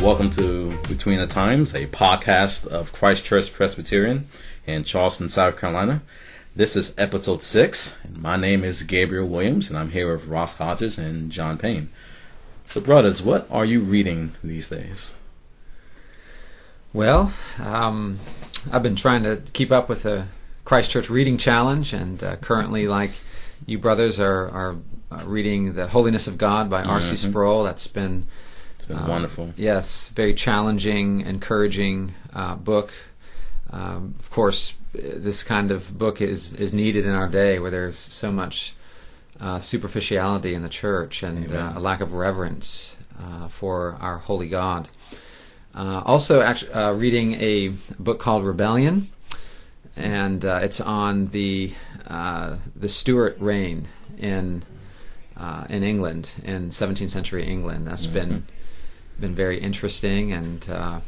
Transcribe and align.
Welcome 0.00 0.30
to 0.30 0.76
Between 0.88 1.18
the 1.18 1.26
Times, 1.26 1.74
a 1.74 1.86
podcast 1.86 2.66
of 2.66 2.92
Christ 2.92 3.24
Church 3.24 3.52
Presbyterian 3.52 4.28
in 4.66 4.82
Charleston, 4.84 5.28
South 5.28 5.58
Carolina. 5.58 6.00
This 6.56 6.74
is 6.74 6.94
episode 6.96 7.42
six, 7.42 7.98
and 8.02 8.16
my 8.20 8.36
name 8.36 8.64
is 8.64 8.82
Gabriel 8.82 9.26
Williams, 9.28 9.68
and 9.68 9.78
I'm 9.78 9.90
here 9.90 10.10
with 10.10 10.26
Ross 10.26 10.56
Hodges 10.56 10.96
and 10.96 11.30
John 11.30 11.58
Payne. 11.58 11.90
So, 12.66 12.80
brothers, 12.80 13.22
what 13.22 13.46
are 13.50 13.64
you 13.66 13.80
reading 13.80 14.32
these 14.42 14.70
days? 14.70 15.14
Well, 16.94 17.34
um, 17.58 18.18
I've 18.72 18.82
been 18.82 18.96
trying 18.96 19.22
to 19.24 19.42
keep 19.52 19.70
up 19.70 19.88
with 19.88 20.02
the 20.04 20.26
Christ 20.64 20.90
Church 20.90 21.10
Reading 21.10 21.36
Challenge, 21.36 21.92
and 21.92 22.24
uh, 22.24 22.36
currently, 22.36 22.88
like 22.88 23.12
you 23.66 23.78
brothers, 23.78 24.18
are, 24.18 24.48
are 24.48 24.76
uh, 25.12 25.22
reading 25.26 25.74
The 25.74 25.88
Holiness 25.88 26.26
of 26.26 26.38
God 26.38 26.70
by 26.70 26.82
R.C. 26.82 27.12
Mhm. 27.12 27.28
Sproul. 27.30 27.64
That's 27.64 27.86
been 27.86 28.26
been 28.90 28.98
um, 28.98 29.08
wonderful. 29.08 29.54
Yes, 29.56 30.10
very 30.10 30.34
challenging, 30.34 31.20
encouraging 31.22 32.14
uh, 32.34 32.56
book. 32.56 32.92
Um, 33.70 34.14
of 34.18 34.30
course, 34.30 34.76
this 34.92 35.42
kind 35.42 35.70
of 35.70 35.96
book 35.96 36.20
is 36.20 36.52
is 36.54 36.72
needed 36.72 37.06
in 37.06 37.14
our 37.14 37.28
day, 37.28 37.58
where 37.58 37.70
there's 37.70 37.96
so 37.96 38.32
much 38.32 38.74
uh, 39.40 39.60
superficiality 39.60 40.54
in 40.54 40.62
the 40.62 40.68
church 40.68 41.22
and 41.22 41.52
uh, 41.52 41.74
a 41.76 41.80
lack 41.80 42.00
of 42.00 42.12
reverence 42.12 42.96
uh, 43.18 43.48
for 43.48 43.96
our 44.00 44.18
holy 44.18 44.48
God. 44.48 44.88
Uh, 45.74 46.02
also, 46.04 46.40
actually, 46.40 46.72
uh, 46.72 46.92
reading 46.92 47.34
a 47.34 47.68
book 47.98 48.18
called 48.18 48.44
Rebellion, 48.44 49.08
and 49.94 50.44
uh, 50.44 50.60
it's 50.62 50.80
on 50.80 51.28
the 51.28 51.72
uh, 52.08 52.56
the 52.74 52.88
Stuart 52.88 53.36
reign 53.38 53.86
in 54.18 54.64
uh, 55.36 55.66
in 55.68 55.84
England 55.84 56.32
in 56.42 56.70
17th 56.70 57.10
century 57.10 57.46
England. 57.46 57.86
That's 57.86 58.06
been 58.06 58.46
been 59.20 59.34
very 59.34 59.60
interesting, 59.60 60.32
and 60.32 60.68
uh, 60.70 61.00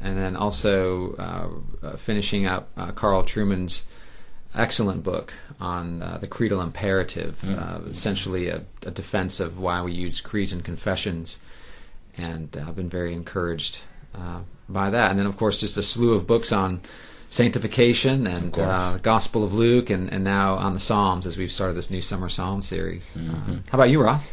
and 0.00 0.16
then 0.18 0.36
also 0.36 1.14
uh, 1.16 1.86
uh, 1.86 1.96
finishing 1.96 2.46
up 2.46 2.68
uh, 2.76 2.92
Carl 2.92 3.22
Trueman's 3.24 3.84
excellent 4.54 5.02
book 5.02 5.32
on 5.60 6.02
uh, 6.02 6.18
the 6.18 6.26
creedal 6.28 6.60
imperative, 6.60 7.40
Mm. 7.42 7.58
uh, 7.58 7.88
essentially 7.88 8.48
a, 8.48 8.62
a 8.86 8.90
defense 8.90 9.40
of 9.40 9.58
why 9.58 9.82
we 9.82 9.92
use 9.92 10.20
creeds 10.20 10.52
and 10.52 10.64
confessions, 10.64 11.38
and 12.16 12.56
uh, 12.56 12.64
I've 12.68 12.76
been 12.76 12.88
very 12.88 13.12
encouraged 13.12 13.80
uh, 14.14 14.40
by 14.68 14.90
that. 14.90 15.10
And 15.10 15.18
then, 15.18 15.26
of 15.26 15.36
course, 15.36 15.58
just 15.58 15.76
a 15.76 15.82
slew 15.82 16.14
of 16.14 16.26
books 16.26 16.52
on 16.52 16.80
sanctification 17.28 18.26
and 18.28 18.56
uh, 18.58 18.92
the 18.92 18.98
Gospel 19.00 19.42
of 19.42 19.52
Luke, 19.54 19.90
and, 19.90 20.12
and 20.12 20.22
now 20.22 20.54
on 20.54 20.72
the 20.72 20.78
Psalms 20.80 21.26
as 21.26 21.36
we've 21.36 21.50
started 21.52 21.74
this 21.76 21.90
new 21.90 22.00
summer 22.00 22.28
Psalm 22.28 22.62
series. 22.62 23.16
Mhm. 23.18 23.30
Uh, 23.58 23.60
how 23.70 23.78
about 23.78 23.90
you, 23.90 24.00
Ross? 24.00 24.32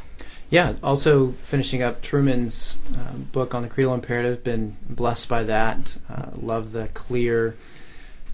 Yeah, 0.51 0.75
also 0.83 1.31
finishing 1.39 1.81
up 1.81 2.01
Trueman's 2.01 2.77
uh, 2.93 3.13
book 3.13 3.55
on 3.55 3.63
the 3.63 3.69
creedal 3.69 3.93
imperative. 3.93 4.43
Been 4.43 4.75
blessed 4.87 5.29
by 5.29 5.43
that. 5.45 5.97
Uh, 6.09 6.31
love 6.35 6.73
the 6.73 6.89
clear 6.89 7.55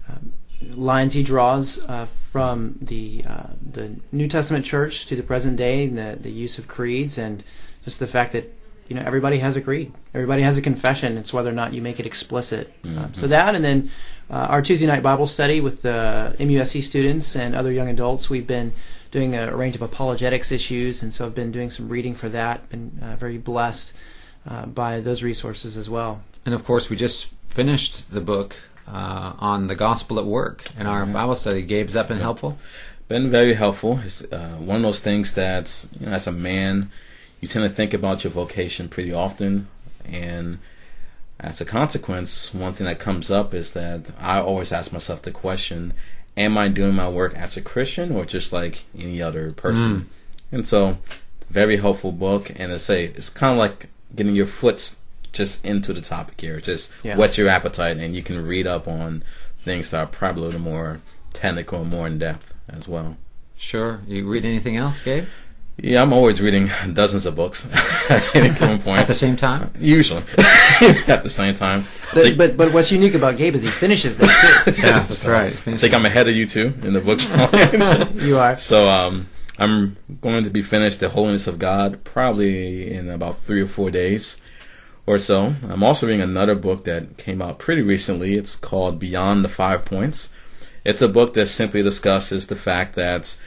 um, 0.08 0.32
lines 0.72 1.12
he 1.12 1.22
draws 1.22 1.78
uh, 1.88 2.06
from 2.06 2.76
the 2.82 3.24
uh, 3.24 3.50
the 3.62 4.00
New 4.10 4.26
Testament 4.26 4.64
church 4.64 5.06
to 5.06 5.14
the 5.14 5.22
present 5.22 5.56
day, 5.56 5.84
and 5.84 5.96
the 5.96 6.18
the 6.20 6.32
use 6.32 6.58
of 6.58 6.66
creeds, 6.66 7.18
and 7.18 7.44
just 7.84 8.00
the 8.00 8.08
fact 8.08 8.32
that 8.32 8.52
you 8.88 8.96
know 8.96 9.02
everybody 9.02 9.38
has 9.38 9.54
a 9.54 9.60
creed, 9.60 9.92
everybody 10.12 10.42
has 10.42 10.56
a 10.56 10.62
confession. 10.62 11.18
It's 11.18 11.32
whether 11.32 11.50
or 11.50 11.54
not 11.54 11.72
you 11.72 11.80
make 11.80 12.00
it 12.00 12.06
explicit. 12.06 12.74
Um, 12.84 13.14
so 13.14 13.28
that, 13.28 13.54
and 13.54 13.64
then 13.64 13.92
uh, 14.28 14.48
our 14.50 14.60
Tuesday 14.60 14.88
night 14.88 15.04
Bible 15.04 15.28
study 15.28 15.60
with 15.60 15.82
the 15.82 16.34
MUSC 16.40 16.82
students 16.82 17.36
and 17.36 17.54
other 17.54 17.70
young 17.70 17.88
adults. 17.88 18.28
We've 18.28 18.46
been 18.46 18.72
doing 19.10 19.34
a 19.34 19.54
range 19.56 19.74
of 19.74 19.82
apologetics 19.82 20.52
issues, 20.52 21.02
and 21.02 21.12
so 21.14 21.26
I've 21.26 21.34
been 21.34 21.52
doing 21.52 21.70
some 21.70 21.88
reading 21.88 22.14
for 22.14 22.28
that. 22.28 22.68
Been 22.70 22.98
uh, 23.02 23.16
very 23.16 23.38
blessed 23.38 23.92
uh, 24.48 24.66
by 24.66 25.00
those 25.00 25.22
resources 25.22 25.76
as 25.76 25.88
well. 25.88 26.22
And 26.44 26.54
of 26.54 26.64
course, 26.64 26.88
we 26.90 26.96
just 26.96 27.26
finished 27.48 28.12
the 28.12 28.20
book 28.20 28.56
uh, 28.86 29.32
on 29.38 29.66
the 29.66 29.74
gospel 29.74 30.18
at 30.18 30.24
work 30.24 30.64
in 30.78 30.86
our 30.86 31.04
Mhm. 31.04 31.12
Bible 31.12 31.36
study. 31.36 31.62
Gabe's 31.62 31.92
that 31.94 32.08
been 32.08 32.18
helpful? 32.20 32.58
been 33.08 33.30
very 33.30 33.54
helpful. 33.54 34.00
It's 34.04 34.22
uh, 34.30 34.56
one 34.58 34.76
of 34.76 34.82
those 34.82 35.00
things 35.00 35.32
that 35.34 35.86
you 35.98 36.06
know, 36.06 36.12
as 36.12 36.26
a 36.26 36.32
man, 36.32 36.90
you 37.40 37.48
tend 37.48 37.64
to 37.68 37.74
think 37.74 37.94
about 37.94 38.22
your 38.22 38.30
vocation 38.32 38.88
pretty 38.88 39.12
often, 39.12 39.68
and 40.04 40.58
as 41.40 41.60
a 41.60 41.64
consequence, 41.64 42.52
one 42.52 42.72
thing 42.74 42.86
that 42.86 42.98
comes 42.98 43.30
up 43.30 43.54
is 43.54 43.72
that 43.72 44.00
I 44.20 44.40
always 44.40 44.72
ask 44.72 44.92
myself 44.92 45.22
the 45.22 45.30
question: 45.30 45.94
Am 46.38 46.56
I 46.56 46.68
doing 46.68 46.94
my 46.94 47.08
work 47.08 47.34
as 47.34 47.56
a 47.56 47.60
Christian 47.60 48.12
or 48.12 48.24
just 48.24 48.52
like 48.52 48.84
any 48.96 49.20
other 49.20 49.52
person? 49.52 50.00
Mm. 50.00 50.04
And 50.52 50.66
so, 50.66 50.98
very 51.50 51.78
helpful 51.78 52.12
book, 52.12 52.50
and 52.56 52.72
I 52.72 52.76
say 52.76 53.06
it's 53.06 53.28
kind 53.28 53.52
of 53.52 53.58
like 53.58 53.88
getting 54.14 54.34
your 54.36 54.46
foot 54.46 54.94
just 55.32 55.64
into 55.64 55.92
the 55.92 56.00
topic 56.00 56.40
here. 56.40 56.60
Just 56.60 56.92
Yeah. 57.02 57.16
whet 57.16 57.36
your 57.36 57.48
appetite, 57.48 57.96
and 57.96 58.14
you 58.14 58.22
can 58.22 58.46
read 58.46 58.66
up 58.66 58.86
on 58.86 59.24
things 59.58 59.90
that 59.90 59.98
are 59.98 60.06
probably 60.06 60.42
a 60.42 60.46
little 60.46 60.60
more 60.60 61.00
technical 61.32 61.82
and 61.82 61.90
more 61.90 62.06
in 62.06 62.18
depth 62.18 62.54
as 62.68 62.86
well. 62.88 63.16
Sure. 63.56 64.00
You 64.06 64.26
read 64.28 64.44
anything 64.44 64.76
else, 64.76 65.00
Gabe? 65.00 65.26
Yeah, 65.80 66.02
I'm 66.02 66.12
always 66.12 66.40
reading 66.40 66.70
dozens 66.92 67.24
of 67.24 67.36
books 67.36 67.66
at 68.10 68.34
any 68.34 68.48
given 68.50 68.78
point. 68.82 69.00
At 69.00 69.06
the 69.06 69.14
same 69.14 69.36
time? 69.36 69.70
Usually, 69.78 70.22
at 71.06 71.22
the 71.22 71.30
same 71.30 71.54
time. 71.54 71.84
The, 72.14 72.22
think, 72.22 72.38
but 72.38 72.56
but 72.56 72.74
what's 72.74 72.90
unique 72.90 73.14
about 73.14 73.36
Gabe 73.36 73.54
is 73.54 73.62
he 73.62 73.70
finishes 73.70 74.16
them 74.16 74.28
too. 74.28 74.72
Yeah, 74.72 74.98
that's 75.00 75.24
right. 75.24 75.52
I 75.52 75.76
think 75.76 75.94
I'm 75.94 76.04
ahead 76.04 76.28
of 76.28 76.34
you 76.34 76.46
too 76.46 76.74
in 76.82 76.94
the 76.94 77.00
book 77.00 77.20
challenge. 77.20 78.22
you 78.22 78.38
are. 78.38 78.56
so 78.56 78.88
um, 78.88 79.28
I'm 79.56 79.96
going 80.20 80.42
to 80.42 80.50
be 80.50 80.62
finished 80.62 80.98
the 80.98 81.10
Holiness 81.10 81.46
of 81.46 81.60
God 81.60 82.02
probably 82.02 82.92
in 82.92 83.08
about 83.08 83.36
three 83.36 83.60
or 83.60 83.66
four 83.68 83.90
days 83.92 84.40
or 85.06 85.18
so. 85.18 85.54
I'm 85.62 85.84
also 85.84 86.06
reading 86.06 86.20
another 86.20 86.56
book 86.56 86.84
that 86.84 87.16
came 87.18 87.40
out 87.40 87.60
pretty 87.60 87.82
recently. 87.82 88.34
It's 88.34 88.56
called 88.56 88.98
Beyond 88.98 89.44
the 89.44 89.48
Five 89.48 89.84
Points. 89.84 90.32
It's 90.84 91.02
a 91.02 91.08
book 91.08 91.34
that 91.34 91.46
simply 91.46 91.82
discusses 91.82 92.48
the 92.48 92.56
fact 92.56 92.94
that 92.96 93.38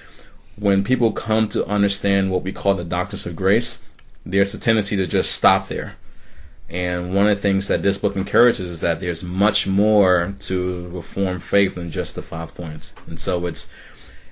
when 0.56 0.84
people 0.84 1.12
come 1.12 1.48
to 1.50 1.66
understand 1.66 2.32
what 2.32 2.44
we 2.44 2.52
call 2.52 2.76
the 2.76 2.84
doctrines 2.84 3.26
of 3.26 3.36
grace, 3.36 3.84
there's 4.26 4.54
a 4.54 4.60
tendency 4.60 4.96
to 4.96 5.08
just 5.08 5.32
stop 5.32 5.68
there. 5.68 5.96
And 6.70 7.14
one 7.14 7.28
of 7.28 7.36
the 7.36 7.42
things 7.42 7.68
that 7.68 7.84
this 7.84 7.98
book 7.98 8.16
encourages 8.16 8.70
is 8.70 8.80
that 8.80 9.02
there's 9.02 9.24
much 9.24 9.68
more 9.68 10.34
to 10.40 10.88
Reformed 10.88 11.44
faith 11.44 11.76
than 11.76 11.92
just 11.92 12.16
the 12.16 12.22
five 12.22 12.56
points. 12.56 12.94
And 13.08 13.20
so 13.20 13.46
it's 13.46 13.70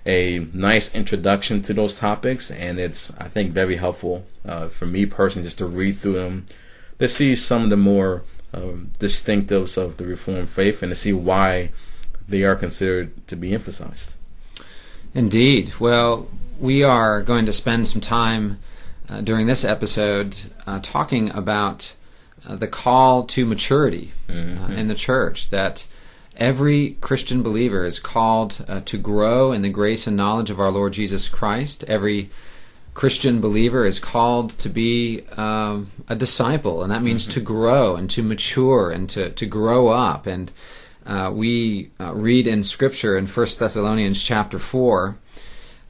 a 0.05 0.47
nice 0.53 0.95
introduction 0.95 1.61
to 1.63 1.73
those 1.73 1.99
topics, 1.99 2.49
and 2.49 2.79
it's, 2.79 3.15
I 3.17 3.27
think, 3.27 3.51
very 3.51 3.75
helpful 3.75 4.25
uh, 4.45 4.69
for 4.69 4.85
me 4.85 5.05
personally 5.05 5.45
just 5.45 5.57
to 5.57 5.65
read 5.65 5.97
through 5.97 6.13
them, 6.13 6.45
to 6.99 7.09
see 7.09 7.35
some 7.35 7.65
of 7.65 7.69
the 7.69 7.77
more 7.77 8.23
um, 8.53 8.91
distinctives 8.99 9.77
of 9.77 9.97
the 9.97 10.05
Reformed 10.05 10.49
faith 10.49 10.81
and 10.81 10.91
to 10.91 10.95
see 10.95 11.13
why 11.13 11.71
they 12.27 12.43
are 12.43 12.55
considered 12.55 13.27
to 13.27 13.35
be 13.35 13.53
emphasized. 13.53 14.13
Indeed. 15.13 15.73
Well, 15.79 16.27
we 16.59 16.83
are 16.83 17.21
going 17.21 17.45
to 17.45 17.53
spend 17.53 17.87
some 17.87 18.01
time 18.01 18.59
uh, 19.09 19.21
during 19.21 19.47
this 19.47 19.65
episode 19.65 20.37
uh, 20.67 20.79
talking 20.83 21.31
about 21.31 21.93
uh, 22.47 22.55
the 22.55 22.67
call 22.67 23.23
to 23.23 23.45
maturity 23.45 24.13
uh, 24.29 24.33
in 24.71 24.87
the 24.87 24.95
church. 24.95 25.49
That 25.49 25.87
every 26.37 26.97
Christian 27.01 27.41
believer 27.41 27.85
is 27.85 27.99
called 27.99 28.63
uh, 28.67 28.81
to 28.81 28.97
grow 28.97 29.51
in 29.51 29.63
the 29.63 29.69
grace 29.69 30.05
and 30.05 30.15
knowledge 30.15 30.51
of 30.51 30.59
our 30.59 30.71
Lord 30.71 30.93
Jesus 30.93 31.27
Christ. 31.27 31.83
Every 31.85 32.29
Christian 32.93 33.41
believer 33.41 33.85
is 33.85 33.97
called 33.97 34.51
to 34.59 34.69
be 34.69 35.23
um, 35.37 35.89
a 36.07 36.15
disciple, 36.15 36.83
and 36.83 36.91
that 36.91 37.01
means 37.01 37.25
to 37.27 37.39
grow 37.39 37.95
and 37.95 38.09
to 38.11 38.21
mature 38.21 38.91
and 38.91 39.09
to, 39.09 39.31
to 39.31 39.45
grow 39.45 39.87
up. 39.87 40.27
And 40.27 40.51
uh, 41.09 41.31
we 41.31 41.89
uh, 41.99 42.13
read 42.13 42.45
in 42.45 42.63
Scripture 42.63 43.17
in 43.17 43.25
1 43.25 43.47
Thessalonians 43.57 44.21
chapter 44.23 44.59
4, 44.59 45.17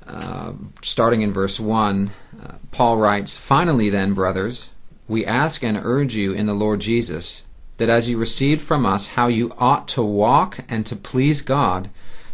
uh, 0.07 0.53
starting 0.81 1.21
in 1.21 1.33
verse 1.33 1.59
1, 1.59 2.11
uh, 2.41 2.53
Paul 2.71 2.97
writes, 2.97 3.35
Finally, 3.35 3.89
then, 3.89 4.13
brothers, 4.13 4.73
we 5.09 5.25
ask 5.25 5.61
and 5.61 5.77
urge 5.77 6.15
you 6.15 6.31
in 6.31 6.45
the 6.45 6.53
Lord 6.53 6.79
Jesus 6.79 7.43
that 7.79 7.89
as 7.89 8.07
you 8.07 8.17
received 8.17 8.61
from 8.61 8.85
us 8.85 9.07
how 9.07 9.27
you 9.27 9.51
ought 9.57 9.87
to 9.89 10.03
walk 10.03 10.59
and 10.69 10.85
to 10.85 10.95
please 10.95 11.41
God, 11.41 11.89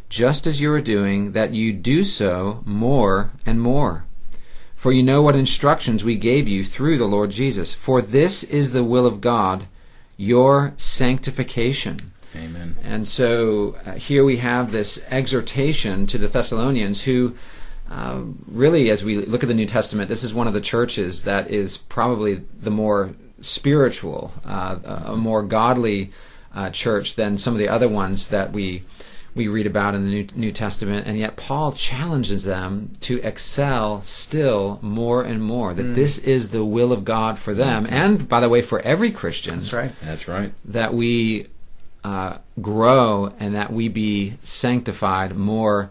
just 0.07 0.45
as 0.45 0.61
you 0.61 0.71
are 0.71 0.81
doing, 0.81 1.31
that 1.31 1.53
you 1.53 1.73
do 1.73 2.03
so 2.03 2.61
more 2.65 3.31
and 3.45 3.61
more. 3.61 4.05
For 4.75 4.91
you 4.91 5.01
know 5.01 5.23
what 5.23 5.35
instructions 5.35 6.03
we 6.03 6.15
gave 6.15 6.47
you 6.47 6.63
through 6.63 6.97
the 6.97 7.05
Lord 7.05 7.31
Jesus. 7.31 7.73
For 7.73 8.01
this 8.01 8.43
is 8.43 8.71
the 8.71 8.83
will 8.83 9.07
of 9.07 9.21
God, 9.21 9.65
your 10.17 10.73
sanctification. 10.77 12.11
Amen. 12.35 12.75
And 12.83 13.07
so 13.07 13.75
uh, 13.85 13.93
here 13.93 14.23
we 14.23 14.37
have 14.37 14.71
this 14.71 15.05
exhortation 15.09 16.05
to 16.07 16.17
the 16.17 16.27
Thessalonians 16.27 17.03
who 17.03 17.35
uh, 17.89 18.21
really, 18.47 18.89
as 18.89 19.03
we 19.03 19.17
look 19.17 19.43
at 19.43 19.47
the 19.47 19.53
New 19.55 19.67
Testament, 19.67 20.09
this 20.09 20.23
is 20.23 20.33
one 20.33 20.47
of 20.47 20.53
the 20.53 20.61
churches 20.61 21.23
that 21.23 21.51
is 21.51 21.77
probably 21.77 22.41
the 22.59 22.71
more 22.71 23.13
spiritual, 23.41 24.33
uh, 24.43 24.79
a 25.05 25.15
more 25.15 25.43
godly 25.43 26.11
uh, 26.53 26.69
church 26.71 27.15
than 27.15 27.37
some 27.37 27.53
of 27.53 27.59
the 27.59 27.69
other 27.69 27.87
ones 27.87 28.29
that 28.29 28.51
we 28.51 28.83
we 29.35 29.49
read 29.49 29.67
about 29.67 29.93
in 29.93 30.05
the 30.05 30.09
New, 30.09 30.27
New 30.33 30.51
Testament, 30.53 31.05
and 31.05 31.19
yet 31.19 31.35
Paul 31.35 31.73
challenges 31.73 32.45
them 32.45 32.93
to 33.01 33.21
excel 33.21 34.01
still 34.01 34.79
more 34.81 35.23
and 35.23 35.43
more. 35.43 35.73
That 35.73 35.87
Mm. 35.87 35.95
this 35.95 36.17
is 36.19 36.49
the 36.51 36.63
will 36.63 36.93
of 36.93 37.03
God 37.03 37.37
for 37.37 37.53
them, 37.53 37.85
and 37.89 38.29
by 38.29 38.39
the 38.39 38.47
way, 38.47 38.61
for 38.61 38.79
every 38.79 39.11
Christian 39.11 39.55
That's 39.55 39.73
right. 39.73 39.91
That's 40.05 40.29
right. 40.29 40.53
that 40.63 40.93
we 40.93 41.47
uh, 42.05 42.37
grow 42.61 43.33
and 43.39 43.55
that 43.55 43.73
we 43.73 43.87
be 43.87 44.33
sanctified 44.41 45.35
more 45.35 45.89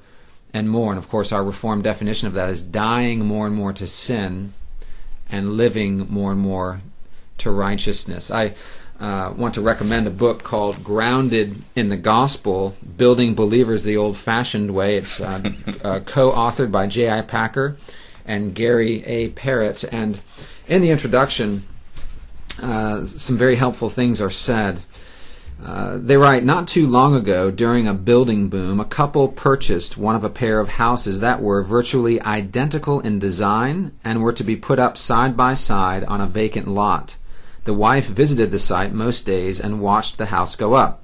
and 0.52 0.70
more. 0.70 0.93
And 0.93 0.99
of 0.99 1.08
course, 1.08 1.32
our 1.32 1.43
Reformed 1.43 1.82
definition 1.82 2.28
of 2.28 2.34
that 2.34 2.49
is 2.49 2.62
dying 2.62 3.26
more 3.26 3.49
and 3.49 3.56
more 3.56 3.72
to 3.72 3.88
sin 3.88 4.55
and 5.28 5.56
living 5.56 6.06
more 6.08 6.31
and 6.31 6.40
more 6.40 6.82
to 7.38 7.50
righteousness. 7.50 8.31
I 8.31 8.55
uh, 9.00 9.34
want 9.37 9.55
to 9.55 9.61
recommend 9.61 10.06
a 10.06 10.11
book 10.11 10.44
called 10.44 10.84
Grounded 10.84 11.62
in 11.75 11.88
the 11.88 11.96
Gospel 11.96 12.76
Building 12.96 13.34
Believers 13.34 13.82
the 13.82 13.96
Old 13.96 14.16
Fashioned 14.16 14.72
Way. 14.72 14.96
It's 14.96 15.20
uh, 15.20 15.43
uh, 15.82 15.99
co 15.99 16.31
authored 16.31 16.70
by 16.70 16.87
J.I. 16.87 17.22
Packer 17.22 17.76
and 18.25 18.55
Gary 18.55 19.05
A. 19.05 19.31
Parrett. 19.31 19.84
And 19.90 20.20
in 20.69 20.81
the 20.81 20.90
introduction, 20.90 21.66
uh, 22.62 23.02
some 23.02 23.37
very 23.37 23.56
helpful 23.56 23.90
things 23.90 24.20
are 24.20 24.31
said. 24.31 24.84
Uh, 25.64 25.96
they 25.99 26.16
write, 26.16 26.44
not 26.44 26.69
too 26.69 26.87
long 26.87 27.14
ago, 27.14 27.50
during 27.50 27.88
a 27.88 27.94
building 27.94 28.49
boom, 28.49 28.78
a 28.78 28.84
couple 28.84 29.28
purchased 29.28 29.96
one 29.96 30.14
of 30.14 30.22
a 30.22 30.28
pair 30.28 30.61
of 30.61 30.69
houses 30.69 31.20
that 31.20 31.40
were 31.40 31.62
virtually 31.62 32.20
identical 32.20 33.00
in 33.00 33.19
design 33.19 33.90
and 34.05 34.22
were 34.22 34.32
to 34.32 34.44
be 34.44 34.56
put 34.56 34.78
up 34.78 34.99
side 34.99 35.38
by 35.38 35.55
side 35.55 36.05
on 36.05 36.20
a 36.20 36.26
vacant 36.26 36.69
lot. 36.69 37.16
The 37.64 37.72
wife 37.72 38.06
visited 38.06 38.50
the 38.50 38.58
site 38.58 38.93
most 38.93 39.25
days 39.25 39.58
and 39.58 39.81
watched 39.81 40.19
the 40.19 40.26
house 40.26 40.55
go 40.55 40.75
up. 40.75 41.02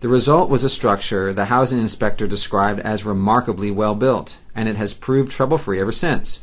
The 0.00 0.08
result 0.08 0.48
was 0.48 0.64
a 0.64 0.70
structure 0.70 1.34
the 1.34 1.46
housing 1.46 1.78
inspector 1.78 2.26
described 2.26 2.80
as 2.80 3.04
remarkably 3.04 3.70
well 3.70 3.94
built, 3.94 4.38
and 4.54 4.70
it 4.70 4.76
has 4.76 4.94
proved 4.94 5.32
trouble 5.32 5.58
free 5.58 5.80
ever 5.80 5.92
since. 5.92 6.40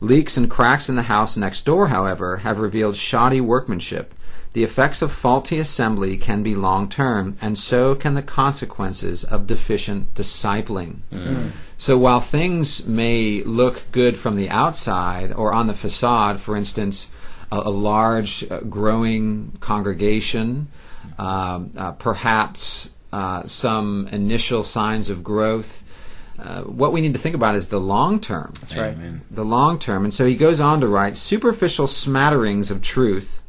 Leaks 0.00 0.38
and 0.38 0.50
cracks 0.50 0.88
in 0.88 0.96
the 0.96 1.02
house 1.02 1.36
next 1.36 1.66
door, 1.66 1.88
however, 1.88 2.38
have 2.38 2.58
revealed 2.58 2.96
shoddy 2.96 3.40
workmanship. 3.40 4.14
The 4.56 4.64
effects 4.64 5.02
of 5.02 5.12
faulty 5.12 5.58
assembly 5.58 6.16
can 6.16 6.42
be 6.42 6.54
long 6.54 6.88
term, 6.88 7.36
and 7.42 7.58
so 7.58 7.94
can 7.94 8.14
the 8.14 8.22
consequences 8.22 9.22
of 9.22 9.46
deficient 9.46 10.14
discipling. 10.14 11.00
So 11.76 11.98
while 11.98 12.20
things 12.20 12.86
may 12.86 13.42
look 13.42 13.82
good 13.92 14.16
from 14.16 14.34
the 14.34 14.48
outside 14.48 15.30
or 15.30 15.52
on 15.52 15.66
the 15.66 15.74
facade, 15.74 16.40
for 16.40 16.56
instance, 16.56 17.10
a, 17.52 17.58
a 17.66 17.68
large, 17.68 18.50
uh, 18.50 18.60
growing 18.60 19.52
congregation, 19.60 20.68
um, 21.18 21.72
uh, 21.76 21.92
perhaps 21.92 22.92
uh, 23.12 23.42
some 23.42 24.08
initial 24.10 24.64
signs 24.64 25.10
of 25.10 25.22
growth, 25.22 25.82
uh, 26.38 26.62
what 26.62 26.94
we 26.94 27.02
need 27.02 27.12
to 27.12 27.20
think 27.20 27.34
about 27.34 27.54
is 27.56 27.68
the 27.68 27.78
long 27.78 28.20
term 28.20 28.54
That's 28.60 28.74
right. 28.74 28.94
Amen. 28.94 29.20
the 29.30 29.44
long 29.44 29.78
term. 29.78 30.04
And 30.04 30.14
so 30.14 30.24
he 30.24 30.34
goes 30.34 30.60
on 30.60 30.80
to 30.80 30.88
write 30.88 31.18
superficial 31.18 31.86
smatterings 31.86 32.70
of 32.70 32.80
truth, 32.80 33.42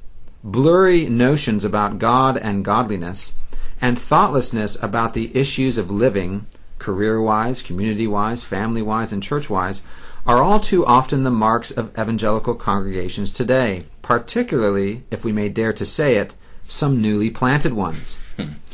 blurry 0.51 1.09
notions 1.09 1.65
about 1.65 1.99
God 1.99 2.37
and 2.37 2.63
godliness, 2.63 3.37
and 3.81 3.99
thoughtlessness 3.99 4.81
about 4.81 5.13
the 5.13 5.35
issues 5.35 5.77
of 5.77 5.91
living, 5.91 6.47
career 6.79 7.21
wise, 7.21 7.61
community 7.61 8.07
wise, 8.07 8.43
family 8.43 8.81
wise, 8.81 9.11
and 9.11 9.21
church 9.21 9.49
wise, 9.49 9.81
are 10.25 10.41
all 10.41 10.59
too 10.59 10.85
often 10.85 11.23
the 11.23 11.29
marks 11.29 11.71
of 11.71 11.91
evangelical 11.97 12.55
congregations 12.55 13.31
today, 13.31 13.85
particularly, 14.01 15.03
if 15.11 15.23
we 15.23 15.31
may 15.31 15.49
dare 15.49 15.73
to 15.73 15.85
say 15.85 16.15
it, 16.15 16.35
some 16.63 17.01
newly 17.01 17.29
planted 17.29 17.73
ones. 17.73 18.19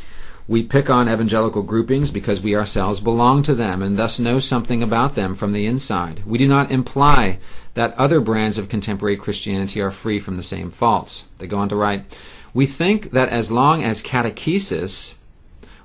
We 0.46 0.62
pick 0.62 0.90
on 0.90 1.08
evangelical 1.08 1.62
groupings 1.62 2.10
because 2.10 2.42
we 2.42 2.54
ourselves 2.54 3.00
belong 3.00 3.42
to 3.44 3.54
them 3.54 3.82
and 3.82 3.96
thus 3.96 4.20
know 4.20 4.40
something 4.40 4.82
about 4.82 5.14
them 5.14 5.34
from 5.34 5.52
the 5.52 5.64
inside. 5.64 6.22
We 6.26 6.36
do 6.36 6.46
not 6.46 6.70
imply 6.70 7.38
that 7.72 7.96
other 7.98 8.20
brands 8.20 8.58
of 8.58 8.68
contemporary 8.68 9.16
Christianity 9.16 9.80
are 9.80 9.90
free 9.90 10.20
from 10.20 10.36
the 10.36 10.42
same 10.42 10.70
faults. 10.70 11.24
They 11.38 11.46
go 11.46 11.56
on 11.56 11.70
to 11.70 11.76
write 11.76 12.04
We 12.52 12.66
think 12.66 13.12
that 13.12 13.30
as 13.30 13.50
long 13.50 13.82
as 13.82 14.02
catechesis, 14.02 15.14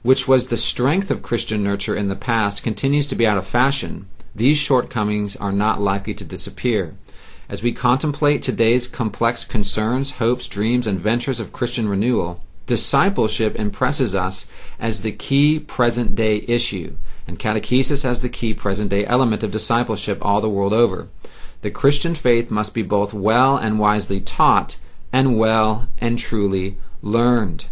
which 0.01 0.27
was 0.27 0.47
the 0.47 0.57
strength 0.57 1.09
of 1.09 1.23
Christian 1.23 1.63
nurture 1.63 1.95
in 1.95 2.09
the 2.09 2.15
past, 2.17 2.61
continues 2.61 3.07
to 3.07 3.15
be 3.15 3.25
out 3.25 3.37
of 3.37 3.47
fashion, 3.47 4.07
these 4.35 4.57
shortcomings 4.57 5.37
are 5.37 5.53
not 5.53 5.79
likely 5.79 6.13
to 6.15 6.25
disappear. 6.25 6.95
As 7.47 7.63
we 7.63 7.71
contemplate 7.71 8.41
today's 8.41 8.87
complex 8.87 9.45
concerns, 9.45 10.11
hopes, 10.11 10.49
dreams, 10.49 10.85
and 10.85 10.99
ventures 10.99 11.39
of 11.39 11.53
Christian 11.53 11.87
renewal, 11.87 12.43
discipleship 12.69 13.55
impresses 13.55 14.13
us 14.13 14.45
as 14.79 15.01
the 15.01 15.11
key 15.11 15.59
present 15.59 16.13
day 16.13 16.45
issue, 16.47 16.95
and 17.27 17.39
catechesis 17.39 18.05
as 18.05 18.21
the 18.21 18.29
key 18.29 18.53
present 18.53 18.91
day 18.91 19.05
element 19.07 19.43
of 19.43 19.51
discipleship 19.51 20.19
all 20.21 20.39
the 20.39 20.49
world 20.49 20.71
over. 20.71 21.09
The 21.61 21.71
Christian 21.71 22.13
faith 22.13 22.51
must 22.51 22.75
be 22.75 22.83
both 22.83 23.13
well 23.13 23.57
and 23.57 23.79
wisely 23.79 24.21
taught, 24.21 24.77
and 25.11 25.37
well 25.37 25.89
and 25.97 26.17
truly 26.17 26.77
learned. 27.01 27.65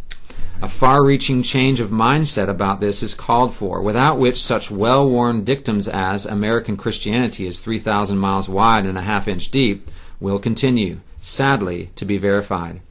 A 0.63 0.67
far 0.67 1.05
reaching 1.05 1.43
change 1.43 1.79
of 1.79 1.91
mindset 1.91 2.49
about 2.49 2.79
this 2.79 3.03
is 3.03 3.13
called 3.13 3.53
for, 3.53 3.79
without 3.79 4.17
which 4.17 4.41
such 4.41 4.71
well 4.71 5.07
worn 5.07 5.43
dictums 5.43 5.87
as 5.87 6.25
American 6.25 6.75
Christianity 6.75 7.45
is 7.45 7.59
3,000 7.59 8.17
miles 8.17 8.49
wide 8.49 8.87
and 8.87 8.97
a 8.97 9.03
half 9.03 9.27
inch 9.27 9.51
deep 9.51 9.87
will 10.19 10.39
continue, 10.39 11.01
sadly, 11.17 11.91
to 11.95 12.03
be 12.03 12.17
verified. 12.17 12.81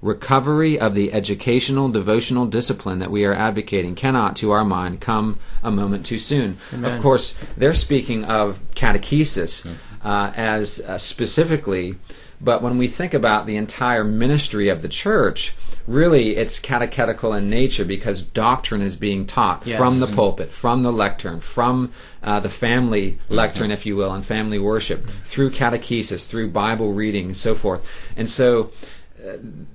Recovery 0.00 0.78
of 0.78 0.94
the 0.94 1.12
educational 1.12 1.88
devotional 1.88 2.46
discipline 2.46 2.98
that 3.00 3.10
we 3.10 3.24
are 3.24 3.34
advocating 3.34 3.94
cannot, 3.94 4.36
to 4.36 4.50
our 4.52 4.64
mind, 4.64 5.00
come 5.00 5.38
a 5.62 5.70
moment 5.70 6.06
too 6.06 6.18
soon. 6.18 6.56
Amen. 6.72 6.94
Of 6.96 7.02
course, 7.02 7.36
they're 7.56 7.74
speaking 7.74 8.24
of 8.24 8.60
catechesis 8.74 9.66
uh, 10.04 10.32
as 10.36 10.80
uh, 10.80 10.98
specifically, 10.98 11.96
but 12.40 12.62
when 12.62 12.78
we 12.78 12.86
think 12.86 13.12
about 13.14 13.46
the 13.46 13.56
entire 13.56 14.04
ministry 14.04 14.68
of 14.68 14.82
the 14.82 14.88
church, 14.88 15.54
really 15.88 16.36
it's 16.36 16.60
catechetical 16.60 17.32
in 17.34 17.50
nature 17.50 17.84
because 17.84 18.22
doctrine 18.22 18.80
is 18.82 18.94
being 18.94 19.26
taught 19.26 19.66
Yes. 19.66 19.76
from 19.78 19.98
the 19.98 20.06
pulpit, 20.06 20.52
from 20.52 20.84
the 20.84 20.92
lectern, 20.92 21.40
from 21.40 21.90
uh, 22.22 22.38
the 22.38 22.48
family 22.48 23.18
lectern, 23.28 23.72
if 23.72 23.84
you 23.84 23.96
will, 23.96 24.12
and 24.12 24.24
family 24.24 24.60
worship, 24.60 25.08
through 25.24 25.50
catechesis, 25.50 26.28
through 26.28 26.50
Bible 26.50 26.92
reading, 26.92 27.26
and 27.26 27.36
so 27.36 27.56
forth. 27.56 28.12
And 28.16 28.30
so, 28.30 28.70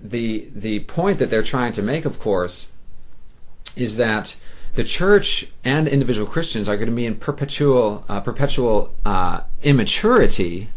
the 0.03 0.49
the 0.55 0.79
point 0.81 1.19
that 1.19 1.29
they're 1.29 1.43
trying 1.43 1.73
to 1.73 1.81
make, 1.81 2.05
of 2.05 2.19
course, 2.19 2.71
is 3.75 3.97
that 3.97 4.37
the 4.75 4.83
church 4.83 5.47
and 5.63 5.87
individual 5.87 6.27
Christians 6.27 6.67
are 6.67 6.75
going 6.75 6.89
to 6.89 6.95
be 6.95 7.05
in 7.05 7.15
perpetual 7.15 8.05
uh, 8.09 8.21
perpetual 8.21 8.93
uh, 9.05 9.41
immaturity 9.61 10.69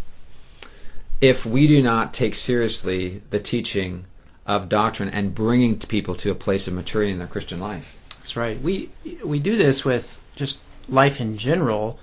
if 1.20 1.46
we 1.46 1.66
do 1.66 1.82
not 1.82 2.12
take 2.12 2.34
seriously 2.34 3.22
the 3.30 3.40
teaching 3.40 4.04
of 4.46 4.68
doctrine 4.68 5.08
and 5.08 5.34
bringing 5.34 5.78
people 5.78 6.14
to 6.14 6.30
a 6.30 6.34
place 6.34 6.68
of 6.68 6.74
maturity 6.74 7.10
in 7.10 7.18
their 7.18 7.26
Christian 7.26 7.58
life. 7.58 7.96
That's 8.10 8.36
right. 8.36 8.60
We 8.60 8.90
we 9.24 9.38
do 9.38 9.56
this 9.56 9.84
with 9.84 10.20
just 10.34 10.60
life 10.88 11.20
in 11.20 11.36
general, 11.38 11.98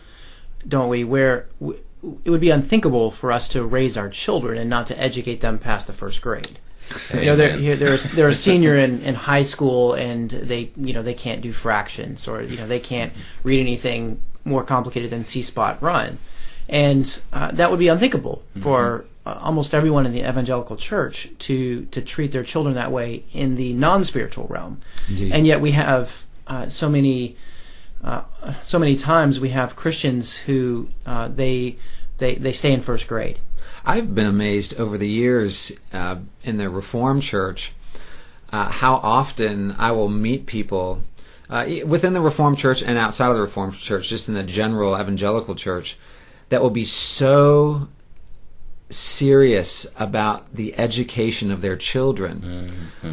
don't 0.67 0.89
we? 0.89 1.03
Where 1.03 1.48
w 1.60 1.79
it 2.24 2.30
would 2.30 2.42
be 2.42 2.50
unthinkable 2.50 3.12
for 3.12 3.32
us 3.32 3.48
to 3.50 3.64
raise 3.64 3.96
our 3.96 4.10
children 4.10 4.58
and 4.58 4.70
not 4.70 4.88
to 4.88 5.00
educate 5.00 5.42
them 5.42 5.58
past 5.58 5.88
the 5.88 5.94
first 5.94 6.22
grade. 6.22 6.60
You 7.14 7.26
know, 7.26 7.36
they're, 7.36 7.76
they're, 7.76 7.96
a, 7.96 7.98
they're 7.98 8.30
a 8.30 8.36
senior 8.48 8.76
in, 8.78 9.02
in 9.04 9.16
high 9.16 9.44
school 9.44 9.94
and 9.94 10.30
they, 10.30 10.72
you 10.76 10.94
know, 10.94 11.02
they 11.02 11.14
can't 11.14 11.42
do 11.42 11.54
fractions 11.54 12.28
or, 12.28 12.42
you 12.42 12.58
know, 12.58 12.68
they 12.68 12.80
can't 12.80 13.14
read 13.44 13.60
anything 13.60 14.22
more 14.44 14.64
complicated 14.64 15.10
than 15.10 15.24
C 15.24 15.42
spot 15.42 15.82
run. 15.82 16.18
And 16.68 17.22
uh, 17.32 17.52
that 17.52 17.72
would 17.72 17.80
be 17.80 17.88
unthinkable 17.88 18.44
for 18.60 19.06
uh, 19.26 19.40
almost 19.42 19.74
everyone 19.74 20.06
in 20.06 20.12
the 20.12 20.28
evangelical 20.28 20.76
church 20.76 21.30
to, 21.40 21.86
to 21.86 22.02
treat 22.02 22.32
their 22.32 22.44
children 22.44 22.76
that 22.76 22.92
way 22.92 23.24
in 23.32 23.56
the 23.56 23.74
non 23.74 24.04
spiritual 24.04 24.48
realm. 24.48 24.82
Indeed. 25.08 25.32
And 25.32 25.48
yet 25.48 25.62
we 25.62 25.72
have 25.72 26.26
uh, 26.48 26.68
so 26.68 26.90
many 26.90 27.38
uh, 28.04 28.24
so 28.64 28.78
many 28.80 28.96
times 28.96 29.40
we 29.40 29.50
have 29.50 29.76
Christians 29.76 30.36
who 30.36 30.90
uh, 31.06 31.28
they 31.30 31.78
they 32.18 32.36
they 32.36 32.52
stay 32.52 32.74
in 32.74 32.82
first 32.82 33.08
grade. 33.08 33.40
I've 33.86 34.14
been 34.14 34.26
amazed 34.28 34.80
over 34.80 34.98
the 34.98 35.10
years 35.10 35.72
uh, 35.92 36.18
in 36.44 36.58
the 36.58 36.70
Reformed 36.70 37.24
Church 37.24 37.74
uh, 38.54 38.70
how 38.70 38.96
often 38.98 39.76
I 39.80 39.92
will 39.92 40.10
meet 40.10 40.46
people 40.46 41.02
uh, 41.50 41.66
e- 41.68 41.84
within 41.84 42.14
the 42.14 42.22
Reformed 42.22 42.60
Church 42.60 42.84
and 42.84 42.98
outside 43.00 43.30
of 43.30 43.36
the 43.36 43.42
Reformed 43.42 43.74
Church, 43.74 44.08
just 44.08 44.28
in 44.30 44.36
the 44.36 44.44
general 44.44 44.94
evangelical 45.00 45.56
church, 45.56 45.98
that 46.50 46.62
will 46.62 46.70
be 46.70 46.86
so 46.86 47.90
serious 48.90 49.88
about 49.98 50.54
the 50.54 50.78
education 50.78 51.52
of 51.52 51.62
their 51.62 51.76
children, 51.76 52.70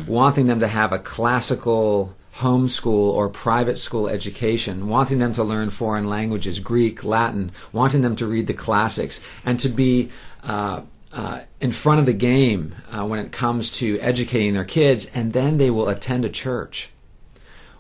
wanting 0.07 0.47
them 0.47 0.61
to 0.61 0.69
have 0.69 0.93
a 0.93 0.99
classical 0.99 2.15
homeschool 2.41 3.13
or 3.15 3.29
private 3.29 3.79
school 3.79 4.09
education, 4.09 4.89
wanting 4.89 5.19
them 5.19 5.33
to 5.35 5.45
learn 5.45 5.71
foreign 5.71 6.09
languages, 6.09 6.59
Greek, 6.59 7.05
Latin, 7.05 7.53
wanting 7.73 8.03
them 8.03 8.17
to 8.17 8.27
read 8.27 8.47
the 8.47 8.55
classics, 8.55 9.21
and 9.45 9.61
to 9.61 9.69
be 9.69 10.11
uh, 10.43 10.83
uh, 11.13 11.41
in 11.61 11.73
front 11.73 12.01
of 12.01 12.07
the 12.07 12.13
game 12.13 12.75
uh, 12.91 13.05
when 13.05 13.19
it 13.19 13.33
comes 13.33 13.71
to 13.71 13.99
educating 14.01 14.55
their 14.55 14.65
kids, 14.65 15.11
and 15.15 15.33
then 15.33 15.59
they 15.59 15.71
will 15.71 15.89
attend 15.89 16.25
a 16.25 16.31
church 16.31 16.91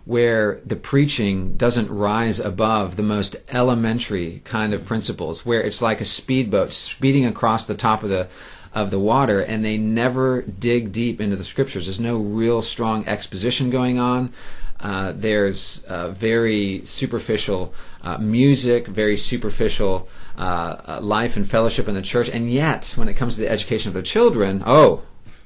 where 0.04 0.60
the 0.66 0.76
preaching 0.76 1.56
doesn't 1.56 1.88
rise 1.90 2.40
above 2.40 2.96
the 2.96 3.02
most 3.02 3.36
elementary 3.50 4.42
kind 4.44 4.74
of 4.74 4.84
principles, 4.84 5.46
where 5.46 5.62
it's 5.62 5.80
like 5.80 6.00
a 6.00 6.04
speedboat 6.04 6.72
speeding 6.72 7.24
across 7.24 7.66
the 7.66 7.74
top 7.74 8.02
of 8.02 8.08
the 8.08 8.28
of 8.72 8.90
the 8.90 8.98
water, 8.98 9.40
and 9.40 9.64
they 9.64 9.76
never 9.76 10.42
dig 10.42 10.92
deep 10.92 11.20
into 11.20 11.36
the 11.36 11.44
scriptures. 11.44 11.86
There's 11.86 12.00
no 12.00 12.18
real 12.18 12.62
strong 12.62 13.06
exposition 13.06 13.70
going 13.70 13.98
on. 13.98 14.32
Uh, 14.78 15.12
there's 15.14 15.84
uh, 15.84 16.08
very 16.10 16.82
superficial 16.84 17.74
uh, 18.02 18.16
music, 18.18 18.86
very 18.86 19.16
superficial 19.16 20.08
uh, 20.38 20.76
uh, 20.86 21.00
life 21.02 21.36
and 21.36 21.48
fellowship 21.48 21.86
in 21.86 21.94
the 21.94 22.02
church, 22.02 22.28
and 22.28 22.50
yet 22.50 22.92
when 22.96 23.08
it 23.08 23.14
comes 23.14 23.34
to 23.34 23.42
the 23.42 23.50
education 23.50 23.88
of 23.88 23.94
the 23.94 24.02
children, 24.02 24.62
oh, 24.64 25.02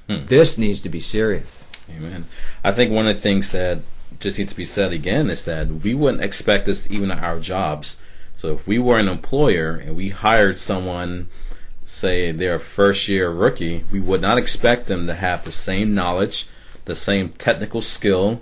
hmm. 0.07 0.25
this 0.25 0.57
needs 0.57 0.79
to 0.81 0.89
be 0.89 0.99
serious. 0.99 1.67
Amen. 1.89 2.25
I 2.63 2.71
think 2.71 2.91
one 2.91 3.07
of 3.07 3.15
the 3.15 3.21
things 3.21 3.51
that 3.51 3.79
just 4.19 4.37
needs 4.37 4.53
to 4.53 4.57
be 4.57 4.65
said 4.65 4.93
again 4.93 5.29
is 5.29 5.43
that 5.43 5.67
we 5.67 5.93
wouldn't 5.93 6.23
expect 6.23 6.65
this 6.65 6.89
even 6.89 7.11
at 7.11 7.21
our 7.21 7.39
jobs. 7.39 8.01
So 8.33 8.53
if 8.53 8.67
we 8.67 8.79
were 8.79 8.99
an 8.99 9.07
employer 9.07 9.75
and 9.75 9.95
we 9.95 10.09
hired 10.09 10.57
someone, 10.57 11.29
say 11.85 12.31
they're 12.31 12.55
a 12.55 12.59
first 12.59 13.07
year 13.07 13.29
rookie, 13.29 13.85
we 13.91 13.99
would 13.99 14.21
not 14.21 14.37
expect 14.37 14.87
them 14.87 15.07
to 15.07 15.13
have 15.13 15.45
the 15.45 15.51
same 15.51 15.93
knowledge, 15.93 16.47
the 16.85 16.95
same 16.95 17.29
technical 17.29 17.81
skill, 17.81 18.41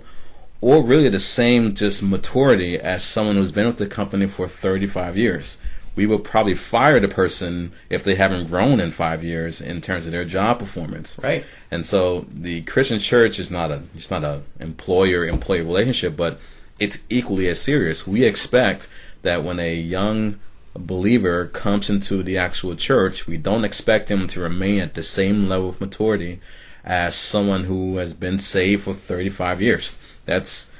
or 0.60 0.82
really 0.82 1.10
the 1.10 1.20
same 1.20 1.74
just 1.74 2.02
maturity 2.02 2.78
as 2.78 3.04
someone 3.04 3.36
who's 3.36 3.52
been 3.52 3.66
with 3.66 3.76
the 3.76 3.86
company 3.86 4.26
for 4.26 4.48
35 4.48 5.16
years. 5.16 5.58
We 5.94 6.06
would 6.06 6.24
probably 6.24 6.54
fire 6.54 6.98
the 6.98 7.06
person 7.06 7.72
if 7.88 8.02
they 8.02 8.16
haven't 8.16 8.48
grown 8.48 8.80
in 8.80 8.90
five 8.90 9.22
years 9.22 9.60
in 9.60 9.80
terms 9.80 10.06
of 10.06 10.12
their 10.12 10.24
job 10.24 10.58
performance. 10.58 11.20
Right. 11.22 11.44
And 11.70 11.86
so 11.86 12.26
the 12.32 12.62
Christian 12.62 12.98
church 12.98 13.38
is 13.38 13.50
not 13.50 13.70
a 13.70 13.82
it's 13.94 14.10
not 14.10 14.24
a 14.24 14.42
employer 14.58 15.24
employee 15.24 15.60
relationship, 15.60 16.16
but 16.16 16.40
it's 16.80 16.98
equally 17.08 17.46
as 17.46 17.60
serious. 17.60 18.06
We 18.06 18.24
expect 18.24 18.88
that 19.22 19.44
when 19.44 19.60
a 19.60 19.74
young 19.74 20.40
believer 20.78 21.46
comes 21.46 21.88
into 21.88 22.22
the 22.22 22.38
actual 22.38 22.74
church, 22.76 23.26
we 23.26 23.36
don't 23.36 23.64
expect 23.64 24.10
him 24.10 24.26
to 24.28 24.40
remain 24.40 24.80
at 24.80 24.94
the 24.94 25.02
same 25.02 25.48
level 25.48 25.68
of 25.68 25.80
maturity 25.80 26.40
as 26.84 27.14
someone 27.14 27.64
who 27.64 27.96
has 27.96 28.12
been 28.12 28.38
saved 28.38 28.82
for 28.82 28.92
35 28.92 29.62
years. 29.62 29.98
That's 30.24 30.70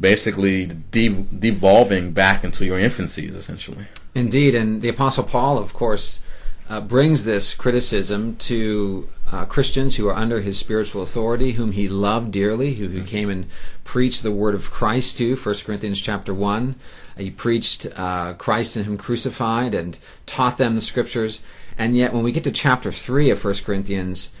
basically 0.00 0.66
de- 0.66 1.26
devolving 1.38 2.12
back 2.12 2.44
into 2.44 2.64
your 2.64 2.78
infancies, 2.78 3.34
essentially. 3.34 3.86
Indeed, 4.14 4.54
and 4.54 4.82
the 4.82 4.88
Apostle 4.88 5.24
Paul, 5.24 5.58
of 5.58 5.72
course, 5.72 6.20
uh, 6.68 6.80
brings 6.80 7.24
this 7.24 7.54
criticism 7.54 8.36
to 8.36 9.08
uh, 9.30 9.44
Christians 9.46 9.96
who 9.96 10.08
are 10.08 10.14
under 10.14 10.40
his 10.40 10.58
spiritual 10.58 11.02
authority, 11.02 11.52
whom 11.52 11.72
he 11.72 11.88
loved 11.88 12.32
dearly, 12.32 12.74
who 12.74 12.88
he 12.88 12.98
mm-hmm. 12.98 13.06
came 13.06 13.30
and 13.30 13.46
preached 13.84 14.22
the 14.22 14.30
word 14.30 14.54
of 14.54 14.70
Christ 14.70 15.16
to. 15.18 15.36
1 15.36 15.54
Corinthians 15.64 16.00
chapter 16.00 16.34
one, 16.34 16.76
he 17.16 17.30
preached 17.30 17.86
uh, 17.96 18.34
Christ 18.34 18.76
and 18.76 18.86
him 18.86 18.98
crucified 18.98 19.74
and 19.74 19.98
taught 20.26 20.58
them 20.58 20.74
the 20.74 20.80
scriptures. 20.80 21.42
And 21.78 21.96
yet, 21.96 22.12
when 22.12 22.22
we 22.22 22.32
get 22.32 22.44
to 22.44 22.52
chapter 22.52 22.92
three 22.92 23.30
of 23.30 23.44
1 23.44 23.54
Corinthians, 23.64 24.34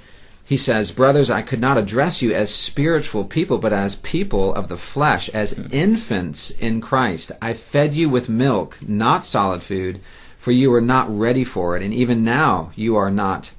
he 0.44 0.56
says, 0.56 0.92
Brothers, 0.92 1.30
I 1.30 1.42
could 1.42 1.60
not 1.60 1.78
address 1.78 2.20
you 2.20 2.34
as 2.34 2.52
spiritual 2.52 3.24
people, 3.24 3.58
but 3.58 3.72
as 3.72 3.94
people 3.96 4.54
of 4.54 4.68
the 4.68 4.76
flesh, 4.76 5.28
as 5.30 5.58
infants 5.70 6.50
in 6.50 6.80
Christ. 6.80 7.32
I 7.40 7.54
fed 7.54 7.94
you 7.94 8.08
with 8.08 8.28
milk, 8.28 8.78
not 8.82 9.24
solid 9.24 9.62
food, 9.62 10.00
for 10.36 10.50
you 10.50 10.70
were 10.70 10.80
not 10.80 11.08
ready 11.08 11.44
for 11.44 11.76
it. 11.76 11.82
And 11.82 11.94
even 11.94 12.24
now 12.24 12.72
you 12.74 12.96
are 12.96 13.10
not 13.10 13.52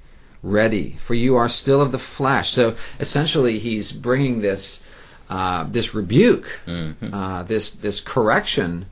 ready, 0.43 0.97
for 0.99 1.13
you 1.15 1.35
are 1.35 1.49
still 1.49 1.81
of 1.81 1.91
the 1.91 1.99
flesh. 1.99 2.51
So 2.51 2.75
essentially, 2.99 3.59
he's 3.59 3.91
bringing 3.91 4.41
this. 4.41 4.83
Uh, 5.29 5.63
this 5.63 5.95
rebuke, 5.95 6.59
mm-hmm. 6.67 7.11
uh, 7.11 7.41
this 7.43 7.71
this 7.71 8.01
correction, 8.01 8.85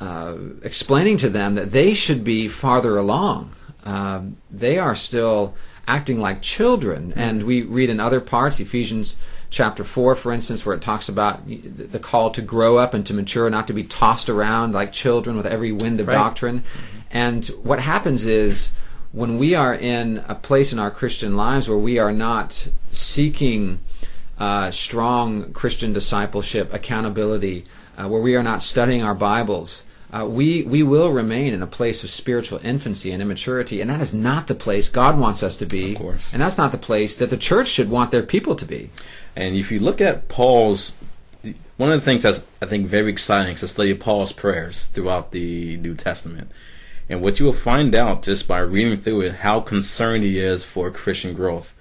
uh, 0.00 0.36
explaining 0.62 1.16
to 1.18 1.28
them 1.28 1.54
that 1.54 1.72
they 1.72 1.94
should 1.94 2.24
be 2.24 2.48
farther 2.48 2.96
along. 2.96 3.52
Uh, 3.84 4.22
they 4.50 4.78
are 4.78 4.94
still 4.94 5.54
acting 5.88 6.18
like 6.18 6.42
children. 6.42 7.12
And 7.14 7.44
we 7.44 7.62
read 7.62 7.88
in 7.88 8.00
other 8.00 8.20
parts, 8.20 8.58
Ephesians 8.58 9.16
chapter 9.50 9.84
4, 9.84 10.16
for 10.16 10.32
instance, 10.32 10.66
where 10.66 10.74
it 10.74 10.82
talks 10.82 11.08
about 11.08 11.46
the 11.46 11.98
call 11.98 12.30
to 12.32 12.42
grow 12.42 12.78
up 12.78 12.92
and 12.92 13.06
to 13.06 13.14
mature, 13.14 13.48
not 13.48 13.66
to 13.68 13.72
be 13.72 13.84
tossed 13.84 14.28
around 14.28 14.72
like 14.72 14.92
children 14.92 15.36
with 15.36 15.46
every 15.46 15.72
wind 15.72 16.00
of 16.00 16.08
right. 16.08 16.14
doctrine. 16.14 16.64
And 17.10 17.46
what 17.62 17.80
happens 17.80 18.26
is 18.26 18.72
when 19.12 19.38
we 19.38 19.54
are 19.54 19.74
in 19.74 20.24
a 20.28 20.34
place 20.34 20.72
in 20.72 20.78
our 20.78 20.90
Christian 20.90 21.36
lives 21.36 21.68
where 21.68 21.78
we 21.78 21.98
are 21.98 22.12
not 22.12 22.68
seeking 22.90 23.78
uh, 24.38 24.70
strong 24.70 25.52
Christian 25.52 25.92
discipleship, 25.92 26.74
accountability, 26.74 27.64
uh, 27.96 28.08
where 28.08 28.20
we 28.20 28.36
are 28.36 28.42
not 28.42 28.62
studying 28.62 29.02
our 29.02 29.14
Bibles, 29.14 29.84
uh, 30.12 30.24
we 30.24 30.62
we 30.62 30.82
will 30.82 31.10
remain 31.10 31.52
in 31.52 31.62
a 31.62 31.66
place 31.66 32.04
of 32.04 32.10
spiritual 32.10 32.60
infancy 32.62 33.10
and 33.10 33.20
immaturity, 33.20 33.80
and 33.80 33.90
that 33.90 34.00
is 34.00 34.14
not 34.14 34.46
the 34.46 34.54
place 34.54 34.88
God 34.88 35.18
wants 35.18 35.42
us 35.42 35.56
to 35.56 35.66
be. 35.66 35.92
Of 35.92 35.98
course. 35.98 36.32
And 36.32 36.40
that's 36.40 36.58
not 36.58 36.72
the 36.72 36.78
place 36.78 37.16
that 37.16 37.30
the 37.30 37.36
church 37.36 37.68
should 37.68 37.90
want 37.90 38.12
their 38.12 38.22
people 38.22 38.54
to 38.56 38.64
be. 38.64 38.90
And 39.34 39.56
if 39.56 39.72
you 39.72 39.80
look 39.80 40.00
at 40.00 40.28
Paul's, 40.28 40.96
one 41.76 41.92
of 41.92 42.00
the 42.00 42.04
things 42.04 42.22
that's 42.22 42.44
I 42.62 42.66
think 42.66 42.86
very 42.86 43.10
exciting 43.10 43.54
is 43.54 43.60
to 43.60 43.68
study 43.68 43.94
Paul's 43.94 44.32
prayers 44.32 44.86
throughout 44.86 45.32
the 45.32 45.76
New 45.78 45.94
Testament. 45.94 46.50
And 47.08 47.22
what 47.22 47.38
you 47.38 47.46
will 47.46 47.52
find 47.52 47.94
out 47.94 48.22
just 48.22 48.48
by 48.48 48.58
reading 48.58 48.98
through 48.98 49.22
it, 49.22 49.34
how 49.36 49.60
concerned 49.60 50.24
he 50.24 50.40
is 50.40 50.64
for 50.64 50.90
Christian 50.90 51.34
growth. 51.34 51.74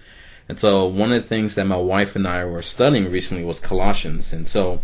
And 0.47 0.59
so 0.59 0.85
one 0.85 1.11
of 1.11 1.21
the 1.21 1.27
things 1.27 1.55
that 1.55 1.65
my 1.65 1.77
wife 1.77 2.15
and 2.15 2.27
I 2.27 2.45
were 2.45 2.61
studying 2.61 3.11
recently 3.11 3.43
was 3.43 3.59
Colossians. 3.59 4.31
And 4.31 4.47
so 4.47 4.81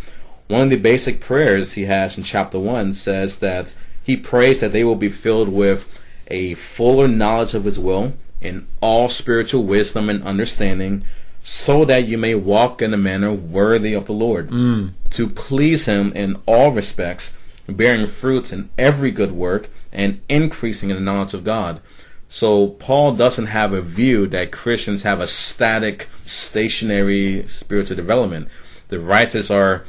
one 0.51 0.63
of 0.63 0.69
the 0.69 0.75
basic 0.75 1.21
prayers 1.21 1.73
he 1.73 1.85
has 1.85 2.17
in 2.17 2.23
chapter 2.23 2.59
1 2.59 2.91
says 2.93 3.39
that 3.39 3.75
he 4.03 4.17
prays 4.17 4.59
that 4.59 4.73
they 4.73 4.83
will 4.83 4.95
be 4.95 5.09
filled 5.09 5.47
with 5.47 5.89
a 6.27 6.53
fuller 6.55 7.07
knowledge 7.07 7.53
of 7.53 7.63
his 7.63 7.79
will 7.79 8.13
in 8.41 8.67
all 8.81 9.07
spiritual 9.07 9.63
wisdom 9.63 10.09
and 10.09 10.21
understanding 10.23 11.05
so 11.41 11.85
that 11.85 12.05
you 12.05 12.17
may 12.17 12.35
walk 12.35 12.81
in 12.81 12.93
a 12.93 12.97
manner 12.97 13.33
worthy 13.33 13.93
of 13.93 14.05
the 14.05 14.13
Lord, 14.13 14.49
mm. 14.49 14.91
to 15.11 15.29
please 15.29 15.85
him 15.85 16.11
in 16.13 16.35
all 16.45 16.71
respects, 16.71 17.37
bearing 17.65 18.05
fruits 18.05 18.51
in 18.51 18.69
every 18.77 19.11
good 19.11 19.31
work 19.31 19.69
and 19.91 20.21
increasing 20.27 20.89
in 20.89 20.97
the 20.97 21.01
knowledge 21.01 21.33
of 21.33 21.43
God. 21.43 21.79
So 22.27 22.67
Paul 22.67 23.13
doesn't 23.15 23.47
have 23.47 23.73
a 23.73 23.81
view 23.81 24.27
that 24.27 24.51
Christians 24.51 25.03
have 25.03 25.19
a 25.19 25.27
static, 25.27 26.09
stationary 26.23 27.43
spiritual 27.47 27.95
development. 27.95 28.49
The 28.89 28.99
writers 28.99 29.49
are 29.49 29.85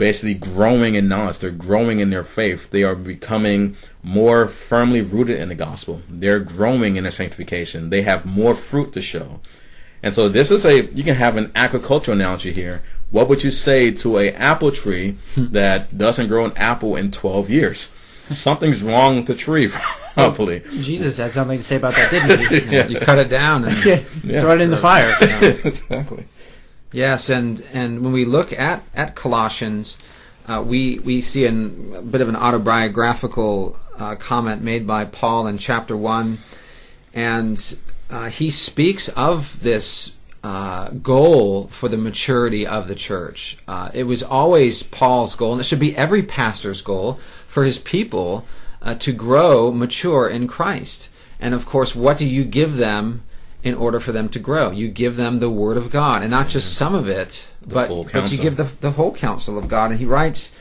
basically 0.00 0.34
growing 0.34 0.94
in 0.94 1.08
knowledge. 1.08 1.38
They're 1.38 1.50
growing 1.50 2.00
in 2.00 2.10
their 2.10 2.24
faith. 2.24 2.70
They 2.70 2.82
are 2.82 2.94
becoming 2.94 3.76
more 4.02 4.46
firmly 4.46 5.02
rooted 5.02 5.38
in 5.38 5.50
the 5.50 5.54
gospel. 5.54 6.02
They're 6.08 6.40
growing 6.40 6.96
in 6.96 7.04
their 7.04 7.10
sanctification. 7.12 7.90
They 7.90 8.02
have 8.02 8.24
more 8.24 8.54
fruit 8.54 8.92
to 8.94 9.02
show. 9.02 9.40
And 10.02 10.14
so 10.14 10.28
this 10.28 10.50
is 10.50 10.64
a 10.64 10.86
you 10.86 11.04
can 11.04 11.16
have 11.16 11.36
an 11.36 11.52
agricultural 11.54 12.16
analogy 12.16 12.52
here. 12.52 12.82
What 13.10 13.28
would 13.28 13.44
you 13.44 13.50
say 13.50 13.90
to 13.90 14.18
a 14.18 14.30
apple 14.32 14.70
tree 14.72 15.16
that 15.36 15.96
doesn't 15.96 16.28
grow 16.28 16.44
an 16.46 16.56
apple 16.56 16.96
in 16.96 17.10
12 17.10 17.50
years? 17.50 17.94
Something's 18.30 18.82
wrong 18.82 19.16
with 19.16 19.26
the 19.26 19.34
tree, 19.34 19.68
probably. 20.14 20.60
Jesus 20.78 21.18
had 21.18 21.32
something 21.32 21.58
to 21.58 21.64
say 21.64 21.76
about 21.76 21.94
that, 21.94 22.10
didn't 22.10 22.48
he? 22.48 22.70
yeah. 22.76 22.86
You 22.86 23.00
cut 23.00 23.18
it 23.18 23.28
down 23.28 23.64
and 23.64 23.84
yeah. 23.84 24.40
throw 24.40 24.54
it 24.54 24.60
in 24.60 24.70
the 24.70 24.76
fire. 24.76 25.14
exactly. 25.64 26.26
Yes, 26.92 27.28
and, 27.30 27.62
and 27.72 28.02
when 28.02 28.12
we 28.12 28.24
look 28.24 28.52
at, 28.52 28.82
at 28.94 29.14
Colossians, 29.14 29.98
uh, 30.48 30.62
we, 30.66 30.98
we 30.98 31.20
see 31.20 31.46
an, 31.46 31.92
a 31.94 32.02
bit 32.02 32.20
of 32.20 32.28
an 32.28 32.36
autobiographical 32.36 33.78
uh, 33.96 34.16
comment 34.16 34.62
made 34.62 34.86
by 34.86 35.04
Paul 35.04 35.46
in 35.46 35.58
chapter 35.58 35.96
1. 35.96 36.38
And 37.14 37.78
uh, 38.08 38.30
he 38.30 38.50
speaks 38.50 39.08
of 39.10 39.62
this 39.62 40.16
uh, 40.42 40.88
goal 40.90 41.68
for 41.68 41.88
the 41.88 41.96
maturity 41.96 42.66
of 42.66 42.88
the 42.88 42.94
church. 42.94 43.58
Uh, 43.68 43.90
it 43.94 44.04
was 44.04 44.22
always 44.22 44.82
Paul's 44.82 45.36
goal, 45.36 45.52
and 45.52 45.60
it 45.60 45.64
should 45.64 45.78
be 45.78 45.96
every 45.96 46.22
pastor's 46.22 46.80
goal 46.80 47.20
for 47.46 47.64
his 47.64 47.78
people 47.78 48.46
uh, 48.82 48.94
to 48.96 49.12
grow 49.12 49.70
mature 49.70 50.28
in 50.28 50.48
Christ. 50.48 51.08
And 51.38 51.54
of 51.54 51.66
course, 51.66 51.94
what 51.94 52.18
do 52.18 52.26
you 52.26 52.44
give 52.44 52.76
them 52.76 53.22
in 53.62 53.74
order 53.74 54.00
for 54.00 54.12
them 54.12 54.28
to 54.30 54.38
grow. 54.38 54.70
You 54.70 54.88
give 54.88 55.16
them 55.16 55.36
the 55.36 55.50
Word 55.50 55.76
of 55.76 55.90
God, 55.90 56.22
and 56.22 56.30
not 56.30 56.48
just 56.48 56.74
some 56.74 56.94
of 56.94 57.08
it, 57.08 57.48
but 57.66 57.88
but 57.88 58.32
you 58.32 58.38
give 58.38 58.56
the 58.56 58.64
the 58.80 58.92
whole 58.92 59.14
counsel 59.14 59.58
of 59.58 59.68
God. 59.68 59.90
And 59.90 60.00
he 60.00 60.06
writes 60.06 60.54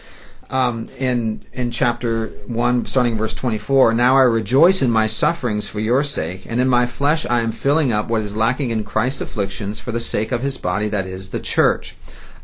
um, 0.50 0.90
in 0.98 1.44
in 1.54 1.72
chapter 1.72 2.28
one, 2.48 2.86
starting 2.86 3.18
verse 3.18 3.34
twenty 3.34 3.58
four. 3.58 3.94
Now 3.94 4.18
I 4.18 4.24
rejoice 4.24 4.82
in 4.82 4.92
my 4.92 5.08
sufferings 5.08 5.68
for 5.68 5.80
your 5.80 6.04
sake, 6.04 6.46
and 6.46 6.60
in 6.60 6.68
my 6.68 6.86
flesh 6.86 7.26
I 7.26 7.42
am 7.42 7.52
filling 7.52 7.94
up 7.94 8.08
what 8.08 8.22
is 8.22 8.36
lacking 8.36 8.70
in 8.72 8.84
Christ's 8.84 9.22
afflictions 9.22 9.80
for 9.80 9.92
the 9.92 10.00
sake 10.00 10.32
of 10.32 10.42
His 10.42 10.58
body, 10.58 10.90
that 10.90 11.06
is 11.06 11.30
the 11.30 11.40
church. 11.40 11.96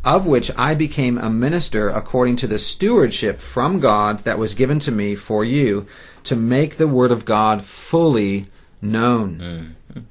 Of 0.03 0.27
which 0.27 0.51
I 0.55 0.75
became 0.75 1.17
a 1.17 1.31
minister 1.31 1.89
according 1.89 2.35
to 2.37 2.47
the 2.47 2.59
stewardship 2.59 3.39
from 3.39 3.79
God 3.79 4.19
that 4.19 4.37
was 4.37 4.53
given 4.53 4.77
to 4.81 4.91
me 4.91 5.15
for 5.15 5.43
you, 5.43 5.87
to 6.25 6.35
make 6.35 6.75
the 6.75 6.87
word 6.87 7.11
of 7.11 7.25
God 7.25 7.63
fully 7.63 8.45
known. 8.83 9.75
Mm. 9.95 10.03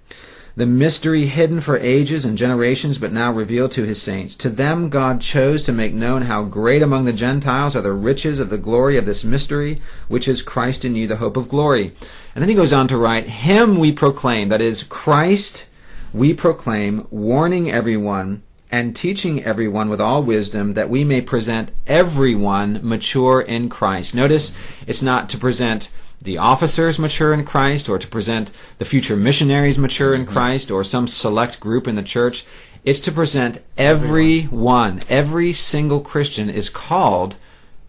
The 0.56 0.66
mystery 0.66 1.26
hidden 1.26 1.60
for 1.60 1.78
ages 1.78 2.24
and 2.24 2.38
generations, 2.38 2.98
but 2.98 3.12
now 3.12 3.32
revealed 3.32 3.72
to 3.72 3.82
his 3.82 4.00
saints. 4.00 4.36
To 4.36 4.48
them 4.48 4.88
God 4.88 5.20
chose 5.20 5.64
to 5.64 5.72
make 5.72 5.94
known 5.94 6.22
how 6.22 6.44
great 6.44 6.80
among 6.80 7.04
the 7.04 7.12
Gentiles 7.12 7.74
are 7.74 7.82
the 7.82 7.92
riches 7.92 8.38
of 8.38 8.50
the 8.50 8.58
glory 8.58 8.96
of 8.96 9.04
this 9.04 9.24
mystery, 9.24 9.80
which 10.06 10.28
is 10.28 10.42
Christ 10.42 10.84
in 10.84 10.94
you, 10.94 11.08
the 11.08 11.16
hope 11.16 11.36
of 11.36 11.48
glory. 11.48 11.92
And 12.34 12.42
then 12.42 12.48
he 12.48 12.54
goes 12.54 12.72
on 12.72 12.86
to 12.88 12.96
write, 12.96 13.26
Him 13.26 13.78
we 13.78 13.90
proclaim, 13.90 14.48
that 14.50 14.60
is, 14.60 14.84
Christ 14.84 15.68
we 16.12 16.32
proclaim, 16.32 17.08
warning 17.10 17.68
everyone 17.70 18.44
and 18.70 18.94
teaching 18.94 19.44
everyone 19.44 19.88
with 19.88 20.00
all 20.00 20.22
wisdom 20.22 20.74
that 20.74 20.88
we 20.88 21.04
may 21.04 21.20
present 21.20 21.70
everyone 21.86 22.80
mature 22.82 23.40
in 23.40 23.68
Christ. 23.68 24.14
Notice 24.14 24.56
it's 24.86 25.02
not 25.02 25.28
to 25.30 25.38
present 25.38 25.90
the 26.24 26.38
officers 26.38 26.98
mature 26.98 27.32
in 27.32 27.44
Christ 27.44 27.88
or 27.88 27.98
to 27.98 28.08
present 28.08 28.50
the 28.78 28.84
future 28.84 29.16
missionaries 29.16 29.78
mature 29.78 30.14
in 30.14 30.26
Christ 30.26 30.70
or 30.70 30.82
some 30.82 31.06
select 31.06 31.60
group 31.60 31.86
in 31.86 31.94
the 31.94 32.02
church. 32.02 32.44
It's 32.82 33.00
to 33.00 33.12
present 33.12 33.62
everyone. 33.76 35.00
Every 35.08 35.52
single 35.52 36.00
Christian 36.00 36.48
is 36.50 36.70
called 36.70 37.36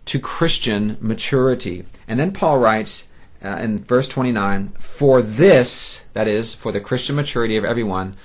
to 0.05 0.19
Christian 0.19 0.97
maturity. 0.99 1.85
And 2.07 2.19
then 2.19 2.33
Paul 2.33 2.59
writes 2.59 3.07
uh, 3.43 3.57
in 3.61 3.83
verse 3.83 4.07
29 4.09 4.69
For 4.79 5.21
this, 5.21 6.07
that 6.13 6.27
is, 6.27 6.53
for 6.53 6.71
the 6.71 6.81
Christian 6.81 7.15
maturity 7.15 7.55
of 7.55 7.65
everyone, 7.65 8.15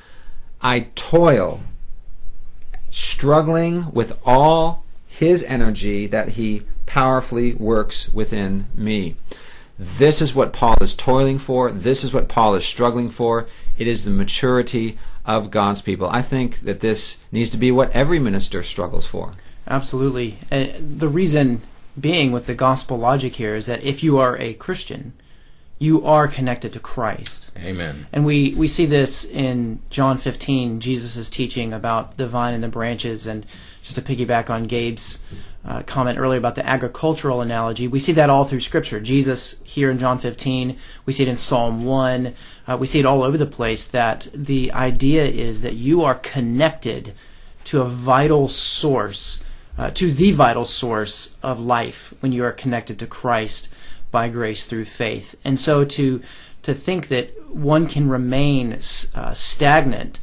I 0.61 0.89
toil, 0.97 1.61
struggling 2.91 3.93
with 3.93 4.19
all 4.25 4.85
his 5.07 5.45
energy 5.45 6.07
that 6.09 6.31
he 6.31 6.63
powerfully 6.87 7.55
works 7.55 8.13
within 8.13 8.67
me. 8.75 9.15
This 9.83 10.21
is 10.21 10.35
what 10.35 10.53
Paul 10.53 10.77
is 10.83 10.95
toiling 10.95 11.39
for. 11.39 11.73
This 11.73 12.05
is 12.05 12.13
what 12.13 12.29
Paul 12.29 12.55
is 12.55 12.67
struggling 12.67 13.09
for. 13.09 13.47
It 13.79 13.87
is 13.87 14.05
the 14.05 14.11
maturity 14.11 14.99
of 15.25 15.51
God's 15.51 15.81
people. 15.81 16.07
I 16.11 16.21
think 16.21 16.61
that 16.61 16.81
this 16.81 17.19
needs 17.33 17.49
to 17.51 17.57
be 17.57 17.73
what 17.73 17.91
every 17.93 18.19
minister 18.19 18.63
struggles 18.63 19.07
for. 19.07 19.33
Absolutely. 19.67 20.37
The 20.51 21.09
reason 21.09 21.63
being 21.99 22.31
with 22.31 22.47
the 22.47 22.55
gospel 22.55 22.99
logic 22.99 23.37
here 23.37 23.55
is 23.55 23.65
that 23.67 23.83
if 23.83 24.03
you 24.05 24.19
are 24.19 24.37
a 24.39 24.53
Christian, 24.53 25.15
you 25.81 26.05
are 26.05 26.29
connected 26.29 26.75
to 26.75 26.79
Christ. 26.79 27.51
Amen. 27.57 28.07
And 28.13 28.27
we, 28.27 28.55
we 28.55 28.69
see 28.69 28.85
this 28.85 29.25
in 29.25 29.81
John 29.89 30.19
15, 30.19 30.79
Jesus' 30.79 31.31
teaching 31.31 31.73
about 31.73 32.19
the 32.19 32.29
vine 32.29 32.53
and 32.53 32.63
the 32.63 32.69
branches. 32.69 33.27
And 33.27 33.47
just 33.83 33.97
to 33.97 34.03
piggyback 34.03 34.51
on 34.51 34.67
Gabe's 34.67 35.19
uh, 35.65 35.83
comment 35.85 36.19
earlier 36.19 36.39
about 36.39 36.55
the 36.55 36.67
agricultural 36.67 37.41
analogy, 37.41 37.89
we 37.89 37.99
see 37.99 38.13
that 38.13 38.29
all 38.29 38.45
through 38.45 38.61
Scripture. 38.61 39.01
Jesus 39.01 39.59
here 39.65 39.91
in 39.91 39.99
John 39.99 40.19
15, 40.19 40.77
we 41.07 41.15
see 41.15 41.23
it 41.23 41.31
in 41.31 41.39
Psalm 41.39 41.87
1, 41.87 42.35
uh, 42.69 42.77
we 42.79 42.87
see 42.87 43.01
it 43.01 43.07
all 43.07 43.23
over 43.23 43.39
the 43.39 43.47
place 43.47 43.87
that 43.87 44.29
the 44.35 44.71
idea 44.73 45.25
is 45.25 45.63
that 45.63 45.77
you 45.77 46.03
are 46.03 46.15
connected 46.15 47.15
to 47.65 47.81
a 47.81 47.87
vital 47.87 48.49
source, 48.49 49.43
uh, 49.79 49.91
to 49.93 50.13
the 50.13 50.33
vital 50.33 50.67
source 50.67 51.37
of 51.43 51.59
life 51.59 52.13
when 52.21 52.33
you 52.33 52.45
are 52.45 52.53
connected 52.53 52.99
to 52.99 53.07
Christ 53.07 53.71
by 54.11 54.29
grace 54.29 54.65
through 54.65 54.85
faith. 54.87 55.37
And 55.45 55.59
so 55.59 55.85
to 55.85 56.23
to 56.63 56.75
think 56.75 57.09
that 57.09 57.31
one 57.55 57.87
can 57.87 58.09
remain 58.09 58.73
uh, 59.15 59.35
stagnant 59.35 60.19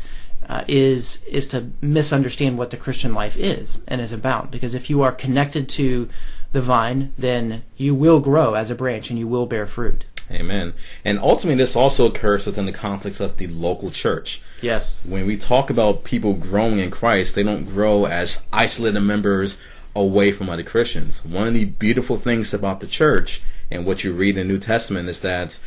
uh, 0.47 0.63
is 0.67 1.23
is 1.25 1.47
to 1.47 1.71
misunderstand 1.81 2.57
what 2.57 2.71
the 2.71 2.77
Christian 2.77 3.13
life 3.13 3.37
is 3.37 3.81
and 3.87 4.01
is 4.01 4.11
about. 4.11 4.51
Because 4.51 4.73
if 4.73 4.89
you 4.89 5.01
are 5.01 5.11
connected 5.11 5.67
to 5.69 6.09
the 6.53 6.61
vine, 6.61 7.13
then 7.17 7.63
you 7.75 7.93
will 7.93 8.19
grow 8.19 8.53
as 8.53 8.69
a 8.69 8.75
branch 8.75 9.09
and 9.09 9.19
you 9.19 9.27
will 9.27 9.45
bear 9.45 9.67
fruit. 9.67 10.05
Amen. 10.29 10.73
And 11.05 11.19
ultimately, 11.19 11.63
this 11.63 11.75
also 11.75 12.05
occurs 12.07 12.45
within 12.45 12.65
the 12.65 12.73
context 12.73 13.21
of 13.21 13.37
the 13.37 13.47
local 13.47 13.91
church. 13.91 14.41
Yes. 14.61 15.01
When 15.05 15.25
we 15.25 15.37
talk 15.37 15.69
about 15.69 16.03
people 16.03 16.33
growing 16.33 16.79
in 16.79 16.91
Christ, 16.91 17.35
they 17.35 17.43
don't 17.43 17.65
grow 17.65 18.05
as 18.05 18.45
isolated 18.51 18.99
members 18.99 19.59
away 19.95 20.31
from 20.31 20.49
other 20.49 20.63
Christians. 20.63 21.23
One 21.23 21.47
of 21.47 21.53
the 21.53 21.65
beautiful 21.65 22.17
things 22.17 22.53
about 22.53 22.81
the 22.81 22.87
church 22.87 23.41
and 23.69 23.85
what 23.85 24.03
you 24.03 24.13
read 24.13 24.37
in 24.37 24.47
the 24.47 24.53
New 24.53 24.59
Testament 24.59 25.09
is 25.09 25.21
that 25.21 25.59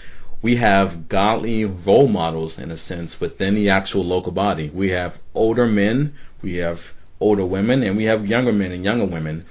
we 0.42 0.56
have 0.56 1.08
godly 1.08 1.64
role 1.64 2.08
models 2.08 2.58
in 2.58 2.70
a 2.70 2.76
sense 2.76 3.20
within 3.20 3.54
the 3.54 3.68
actual 3.68 4.04
local 4.04 4.32
body. 4.32 4.70
We 4.70 4.90
have 4.90 5.20
older 5.34 5.66
men, 5.66 6.14
we 6.40 6.56
have 6.56 6.94
older 7.20 7.44
women, 7.44 7.82
and 7.82 7.96
we 7.96 8.04
have 8.04 8.26
younger 8.26 8.52
men 8.52 8.72
and 8.72 8.84
younger 8.84 9.04
women. 9.04 9.44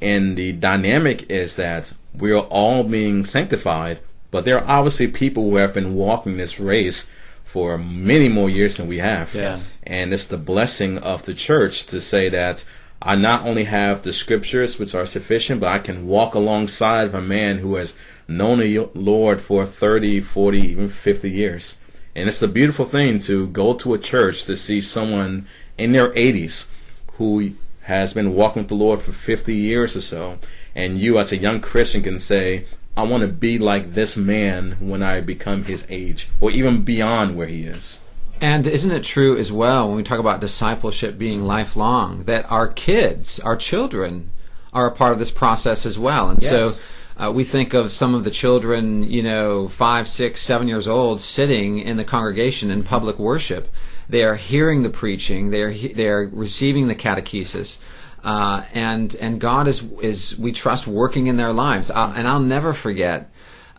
And 0.00 0.36
the 0.36 0.52
dynamic 0.52 1.28
is 1.28 1.56
that 1.56 1.92
we're 2.14 2.38
all 2.38 2.84
being 2.84 3.24
sanctified, 3.24 4.00
but 4.30 4.44
there 4.44 4.58
are 4.58 4.78
obviously 4.78 5.08
people 5.08 5.50
who 5.50 5.56
have 5.56 5.74
been 5.74 5.94
walking 5.94 6.36
this 6.36 6.60
race 6.60 7.10
for 7.42 7.78
many 7.78 8.28
more 8.28 8.48
years 8.48 8.76
than 8.76 8.86
we 8.86 8.98
have. 8.98 9.34
Yes. 9.34 9.76
And 9.82 10.12
it's 10.12 10.26
the 10.26 10.36
blessing 10.36 10.98
of 10.98 11.24
the 11.24 11.34
church 11.34 11.86
to 11.86 12.00
say 12.00 12.28
that 12.28 12.64
I 13.00 13.14
not 13.14 13.44
only 13.44 13.64
have 13.64 14.02
the 14.02 14.12
scriptures, 14.12 14.78
which 14.78 14.94
are 14.94 15.06
sufficient, 15.06 15.60
but 15.60 15.68
I 15.68 15.78
can 15.78 16.08
walk 16.08 16.34
alongside 16.34 17.04
of 17.04 17.14
a 17.14 17.22
man 17.22 17.58
who 17.58 17.76
has 17.76 17.96
known 18.26 18.58
the 18.58 18.88
Lord 18.94 19.40
for 19.40 19.64
30, 19.64 20.20
40, 20.20 20.60
even 20.60 20.88
50 20.88 21.30
years. 21.30 21.80
And 22.16 22.28
it's 22.28 22.42
a 22.42 22.48
beautiful 22.48 22.84
thing 22.84 23.20
to 23.20 23.46
go 23.48 23.74
to 23.74 23.94
a 23.94 23.98
church 23.98 24.44
to 24.44 24.56
see 24.56 24.80
someone 24.80 25.46
in 25.76 25.92
their 25.92 26.10
80s 26.10 26.70
who 27.12 27.54
has 27.82 28.12
been 28.12 28.34
walking 28.34 28.62
with 28.62 28.68
the 28.68 28.74
Lord 28.74 29.00
for 29.00 29.12
50 29.12 29.54
years 29.54 29.94
or 29.94 30.00
so. 30.00 30.38
And 30.74 30.98
you, 30.98 31.18
as 31.18 31.30
a 31.30 31.36
young 31.36 31.60
Christian, 31.60 32.02
can 32.02 32.18
say, 32.18 32.66
I 32.96 33.02
want 33.02 33.22
to 33.22 33.28
be 33.28 33.58
like 33.58 33.94
this 33.94 34.16
man 34.16 34.76
when 34.80 35.04
I 35.04 35.20
become 35.20 35.64
his 35.64 35.86
age, 35.88 36.28
or 36.40 36.50
even 36.50 36.82
beyond 36.82 37.36
where 37.36 37.46
he 37.46 37.60
is. 37.60 38.00
And 38.40 38.66
isn't 38.66 38.90
it 38.90 39.04
true 39.04 39.36
as 39.36 39.50
well 39.50 39.88
when 39.88 39.96
we 39.96 40.02
talk 40.02 40.18
about 40.18 40.40
discipleship 40.40 41.18
being 41.18 41.42
lifelong 41.44 42.24
that 42.24 42.50
our 42.50 42.68
kids, 42.68 43.38
our 43.40 43.56
children, 43.56 44.30
are 44.72 44.86
a 44.86 44.92
part 44.92 45.12
of 45.12 45.18
this 45.18 45.30
process 45.30 45.84
as 45.86 45.98
well? 45.98 46.28
And 46.30 46.42
Yes. 46.42 46.50
so 46.50 46.74
uh, 47.16 47.32
we 47.32 47.42
think 47.42 47.74
of 47.74 47.90
some 47.90 48.14
of 48.14 48.22
the 48.24 48.30
children, 48.30 49.02
you 49.02 49.22
know, 49.22 49.66
five, 49.68 50.08
six, 50.08 50.40
seven 50.40 50.68
years 50.68 50.86
old, 50.86 51.20
sitting 51.20 51.78
in 51.80 51.96
the 51.96 52.04
congregation 52.04 52.70
in 52.70 52.82
public 52.84 53.18
worship. 53.18 53.72
They 54.08 54.22
are 54.24 54.36
hearing 54.36 54.82
the 54.84 54.90
preaching. 54.90 55.50
They 55.50 55.62
are 55.62 55.70
he- 55.70 55.92
they 55.92 56.08
are 56.08 56.28
receiving 56.32 56.86
the 56.86 56.94
catechesis. 56.94 57.78
Uh, 58.24 58.62
and 58.72 59.14
and 59.20 59.40
God 59.40 59.68
is 59.68 59.82
is 60.00 60.38
we 60.38 60.52
trust 60.52 60.86
working 60.86 61.26
in 61.26 61.36
their 61.36 61.52
lives. 61.52 61.90
i 61.90 62.16
and 62.16 62.26
I'll 62.26 62.40
never 62.40 62.72
forget 62.72 63.30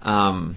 um, 0.02 0.56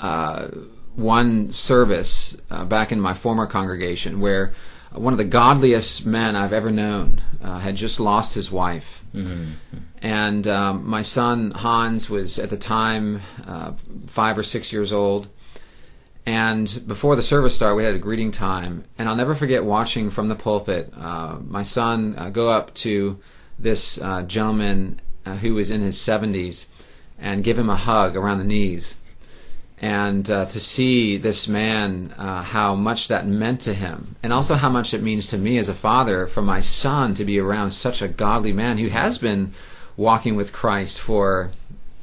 uh, 0.00 0.48
one 0.98 1.50
service 1.50 2.36
uh, 2.50 2.64
back 2.64 2.90
in 2.90 3.00
my 3.00 3.14
former 3.14 3.46
congregation 3.46 4.20
where 4.20 4.52
one 4.92 5.12
of 5.12 5.18
the 5.18 5.24
godliest 5.24 6.04
men 6.04 6.34
I've 6.34 6.52
ever 6.52 6.70
known 6.70 7.22
uh, 7.42 7.60
had 7.60 7.76
just 7.76 8.00
lost 8.00 8.34
his 8.34 8.50
wife. 8.50 9.04
And 10.02 10.48
um, 10.48 10.88
my 10.88 11.02
son 11.02 11.52
Hans 11.52 12.10
was 12.10 12.38
at 12.38 12.50
the 12.50 12.56
time 12.56 13.22
uh, 13.46 13.72
five 14.06 14.36
or 14.36 14.42
six 14.42 14.72
years 14.72 14.92
old. 14.92 15.28
And 16.26 16.82
before 16.86 17.16
the 17.16 17.22
service 17.22 17.54
started, 17.54 17.76
we 17.76 17.84
had 17.84 17.94
a 17.94 17.98
greeting 17.98 18.32
time. 18.32 18.84
And 18.98 19.08
I'll 19.08 19.16
never 19.16 19.34
forget 19.34 19.64
watching 19.64 20.10
from 20.10 20.28
the 20.28 20.34
pulpit 20.34 20.92
uh, 20.96 21.38
my 21.46 21.62
son 21.62 22.14
uh, 22.18 22.30
go 22.30 22.48
up 22.50 22.74
to 22.74 23.20
this 23.58 24.00
uh, 24.00 24.22
gentleman 24.22 25.00
uh, 25.24 25.36
who 25.36 25.54
was 25.54 25.70
in 25.70 25.80
his 25.80 25.96
70s 25.96 26.66
and 27.18 27.44
give 27.44 27.58
him 27.58 27.70
a 27.70 27.76
hug 27.76 28.16
around 28.16 28.38
the 28.38 28.44
knees. 28.44 28.96
And 29.80 30.28
uh, 30.28 30.46
to 30.46 30.58
see 30.58 31.16
this 31.16 31.46
man, 31.46 32.12
uh, 32.18 32.42
how 32.42 32.74
much 32.74 33.08
that 33.08 33.26
meant 33.26 33.60
to 33.62 33.74
him, 33.74 34.16
and 34.22 34.32
also 34.32 34.54
how 34.54 34.70
much 34.70 34.92
it 34.92 35.02
means 35.02 35.28
to 35.28 35.38
me 35.38 35.56
as 35.56 35.68
a 35.68 35.74
father 35.74 36.26
for 36.26 36.42
my 36.42 36.60
son 36.60 37.14
to 37.14 37.24
be 37.24 37.38
around 37.38 37.70
such 37.70 38.02
a 38.02 38.08
godly 38.08 38.52
man 38.52 38.78
who 38.78 38.88
has 38.88 39.18
been 39.18 39.52
walking 39.96 40.34
with 40.34 40.52
Christ 40.52 40.98
for 41.00 41.52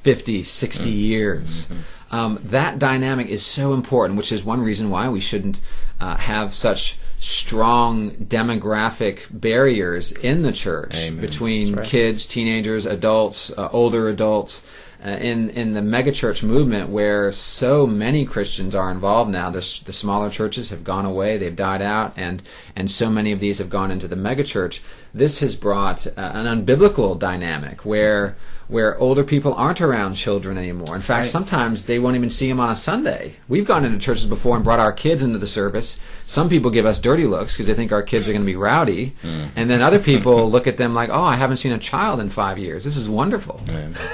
50, 0.04 0.44
60 0.44 0.90
years. 0.90 1.70
Um, 2.12 2.40
that 2.44 2.80
dynamic 2.80 3.28
is 3.28 3.46
so 3.46 3.74
important, 3.74 4.18
which 4.18 4.32
is 4.32 4.44
one 4.44 4.62
reason 4.62 4.90
why 4.90 5.10
we 5.10 5.20
shouldn't 5.20 5.60
uh, 6.00 6.16
have 6.16 6.54
such 6.54 6.98
strong 7.18 8.12
demographic 8.12 9.28
barriers 9.32 10.12
in 10.12 10.44
the 10.44 10.52
church 10.52 10.96
Amen. 10.96 11.22
between 11.22 11.82
kids, 11.84 12.28
teenagers, 12.28 12.86
adults, 12.86 13.52
uh, 13.58 13.70
older 13.72 14.08
adults. 14.08 14.64
Uh, 15.04 15.10
in 15.10 15.50
in 15.50 15.74
the 15.74 15.82
megachurch 15.82 16.44
movement, 16.44 16.90
where 16.90 17.32
so 17.32 17.86
many 17.86 18.26
Christians 18.26 18.74
are 18.76 18.92
involved 18.92 19.30
now, 19.30 19.50
the, 19.50 19.60
the 19.86 19.94
smaller 19.94 20.30
churches 20.30 20.70
have 20.70 20.84
gone 20.84 21.06
away; 21.06 21.38
they've 21.38 21.56
died 21.56 21.82
out, 21.82 22.14
and 22.16 22.42
and 22.76 22.90
so 22.90 23.10
many 23.10 23.32
of 23.32 23.40
these 23.40 23.58
have 23.58 23.70
gone 23.70 23.92
into 23.92 24.08
the 24.08 24.16
megachurch. 24.16 24.80
This 25.16 25.40
has 25.40 25.56
brought 25.56 26.06
uh, 26.08 26.12
an 26.18 26.46
unbiblical 26.46 27.18
dynamic 27.18 27.86
where 27.86 28.36
where 28.68 28.98
older 28.98 29.24
people 29.24 29.54
aren't 29.54 29.80
around 29.80 30.16
children 30.16 30.58
anymore. 30.58 30.94
In 30.94 31.02
fact, 31.02 31.28
sometimes 31.28 31.86
they 31.86 32.00
won't 32.00 32.16
even 32.18 32.30
see 32.30 32.50
them 32.50 32.60
on 32.60 32.70
a 32.70 32.76
Sunday. 32.76 33.36
We've 33.48 33.64
gone 33.66 33.86
into 33.86 33.98
churches 34.00 34.26
before 34.26 34.56
and 34.56 34.66
brought 34.66 34.80
our 34.80 34.92
kids 34.92 35.24
into 35.24 35.38
the 35.38 35.48
service. 35.48 36.00
Some 36.26 36.50
people 36.50 36.70
give 36.70 36.86
us 36.86 37.00
dirty 37.00 37.28
looks 37.28 37.54
because 37.54 37.68
they 37.68 37.76
think 37.76 37.94
our 37.94 38.04
kids 38.04 38.28
are 38.28 38.34
going 38.34 38.42
to 38.42 38.46
be 38.46 38.58
rowdy, 38.58 39.16
and 39.56 39.70
then 39.70 39.82
other 39.82 40.00
people 40.12 40.52
look 40.52 40.68
at 40.68 40.76
them 40.76 40.94
like, 40.94 41.10
"Oh, 41.10 41.24
I 41.24 41.36
haven't 41.38 41.58
seen 41.58 41.72
a 41.72 41.78
child 41.78 42.20
in 42.20 42.30
five 42.30 42.58
years. 42.58 42.84
This 42.84 42.98
is 42.98 43.08
wonderful." 43.08 43.62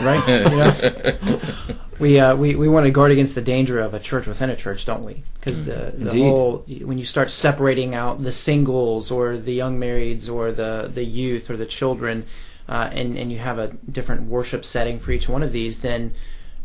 Right? 0.02 0.22
Yeah. 0.28 1.76
we, 2.02 2.20
uh, 2.20 2.36
we 2.36 2.56
we 2.56 2.68
want 2.68 2.86
to 2.86 2.92
guard 2.92 3.12
against 3.12 3.36
the 3.36 3.42
danger 3.42 3.80
of 3.80 3.94
a 3.94 4.00
church 4.00 4.28
within 4.28 4.50
a 4.50 4.56
church, 4.56 4.86
don't 4.86 5.04
we? 5.04 5.24
Because 5.40 5.66
the, 5.66 5.94
the 5.96 6.08
Indeed. 6.08 6.24
whole 6.24 6.58
when 6.82 6.98
you 6.98 7.06
start 7.06 7.32
separating 7.32 7.96
out 7.96 8.24
the 8.24 8.32
singles 8.32 9.12
or 9.12 9.38
the 9.38 9.54
young 9.54 9.80
marrieds 9.80 10.32
or 10.32 10.52
the 10.52 10.92
the 10.94 11.04
youth 11.04 11.50
or 11.50 11.58
the 11.58 11.66
children, 11.66 12.26
uh, 12.68 12.90
and 12.92 13.18
and 13.18 13.32
you 13.32 13.38
have 13.38 13.60
a 13.60 13.68
different 13.90 14.24
worship 14.24 14.66
setting 14.66 15.00
for 15.00 15.12
each 15.12 15.30
one 15.30 15.44
of 15.44 15.54
these, 15.54 15.80
then 15.80 16.14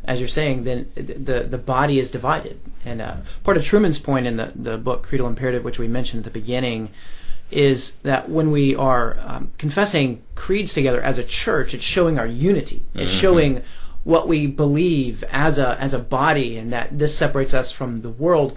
as 0.05 0.21
you're 0.21 0.29
saying, 0.29 0.65
then 0.65 0.89
the 0.95 1.47
the 1.49 1.59
body 1.59 1.99
is 1.99 2.11
divided. 2.11 2.61
And 2.85 3.03
uh, 3.03 3.17
part 3.45 3.57
of 3.57 3.65
Trueman's 3.65 3.99
point 3.99 4.27
in 4.27 4.37
the 4.37 4.53
the 4.55 4.79
book 4.79 5.03
Creedal 5.03 5.27
Imperative, 5.27 5.65
which 5.65 5.79
we 5.79 5.89
mentioned 5.89 6.21
at 6.21 6.33
the 6.33 6.41
beginning, 6.41 6.91
is 7.51 7.97
that 7.97 8.29
when 8.29 8.51
we 8.51 8.75
are 8.77 9.17
um, 9.21 9.53
confessing 9.59 10.23
creeds 10.35 10.75
together 10.75 11.03
as 11.03 11.19
a 11.19 11.25
church, 11.25 11.75
it's 11.75 11.85
showing 11.85 12.19
our 12.19 12.27
unity. 12.27 12.85
It's 12.95 13.11
showing 13.11 13.63
what 14.07 14.29
we 14.29 14.47
believe 14.47 15.25
as 15.33 15.59
a 15.59 15.77
as 15.81 15.93
a 15.93 15.99
body, 15.99 16.57
and 16.57 16.73
that 16.73 16.97
this 16.97 17.19
separates 17.19 17.53
us 17.53 17.73
from 17.73 18.03
the 18.03 18.09
world. 18.09 18.57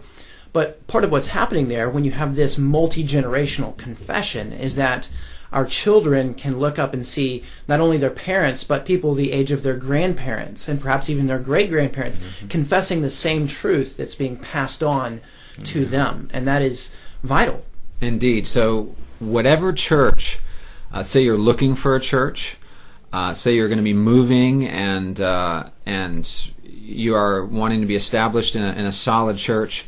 But 0.53 0.85
part 0.85 1.03
of 1.03 1.11
what's 1.11 1.27
happening 1.27 1.69
there, 1.69 1.89
when 1.89 2.05
you 2.05 2.11
have 2.11 2.35
this 2.35 2.59
multi 2.59 3.03
generational 3.03 3.75
confession, 3.75 4.53
is 4.53 4.75
that 4.75 5.09
our 5.51 5.65
children 5.65 6.35
can 6.35 6.59
look 6.59 6.77
up 6.77 6.93
and 6.93 7.03
see 7.03 7.43
not 7.67 7.79
only 7.79 7.97
their 7.97 8.11
parents, 8.11 8.63
but 8.63 8.85
people 8.85 9.15
the 9.15 9.31
age 9.31 9.51
of 9.51 9.63
their 9.63 9.75
grandparents, 9.75 10.67
and 10.67 10.79
perhaps 10.79 11.09
even 11.09 11.25
their 11.25 11.39
great 11.39 11.71
grandparents, 11.71 12.21
confessing 12.47 13.01
the 13.01 13.09
same 13.09 13.47
truth 13.47 13.97
that's 13.97 14.13
being 14.13 14.37
passed 14.37 14.83
on 14.83 15.19
to 15.63 15.83
them, 15.83 16.29
and 16.31 16.47
that 16.47 16.61
is 16.61 16.95
vital. 17.23 17.65
Indeed. 18.01 18.45
So, 18.45 18.95
whatever 19.17 19.73
church, 19.73 20.37
uh, 20.93 21.01
say 21.01 21.23
you're 21.23 21.39
looking 21.39 21.73
for 21.73 21.95
a 21.95 21.99
church, 21.99 22.58
uh, 23.11 23.33
say 23.33 23.55
you're 23.55 23.67
going 23.67 23.77
to 23.77 23.83
be 23.83 23.93
moving 23.93 24.67
and 24.67 25.19
uh, 25.19 25.69
and 25.85 26.51
you 26.63 27.15
are 27.15 27.45
wanting 27.45 27.81
to 27.81 27.87
be 27.87 27.95
established 27.95 28.55
in 28.55 28.63
a, 28.63 28.71
in 28.73 28.85
a 28.85 28.91
solid 28.91 29.37
church. 29.37 29.87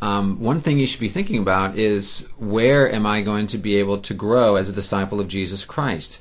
Um, 0.00 0.40
one 0.40 0.60
thing 0.60 0.78
you 0.78 0.86
should 0.86 1.00
be 1.00 1.08
thinking 1.08 1.38
about 1.38 1.76
is 1.76 2.28
where 2.38 2.90
am 2.92 3.04
I 3.04 3.22
going 3.22 3.48
to 3.48 3.58
be 3.58 3.76
able 3.76 3.98
to 3.98 4.14
grow 4.14 4.54
as 4.54 4.68
a 4.68 4.72
disciple 4.72 5.20
of 5.20 5.26
Jesus 5.26 5.64
Christ, 5.64 6.20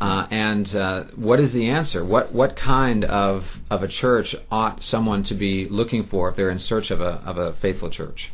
uh, 0.00 0.26
and 0.30 0.74
uh, 0.74 1.04
what 1.14 1.38
is 1.38 1.52
the 1.52 1.68
answer? 1.68 2.02
What 2.02 2.32
what 2.32 2.56
kind 2.56 3.04
of 3.04 3.60
of 3.70 3.82
a 3.82 3.88
church 3.88 4.34
ought 4.50 4.82
someone 4.82 5.22
to 5.24 5.34
be 5.34 5.68
looking 5.68 6.04
for 6.04 6.30
if 6.30 6.36
they're 6.36 6.48
in 6.48 6.58
search 6.58 6.90
of 6.90 7.02
a 7.02 7.20
of 7.24 7.36
a 7.36 7.52
faithful 7.52 7.90
church? 7.90 8.32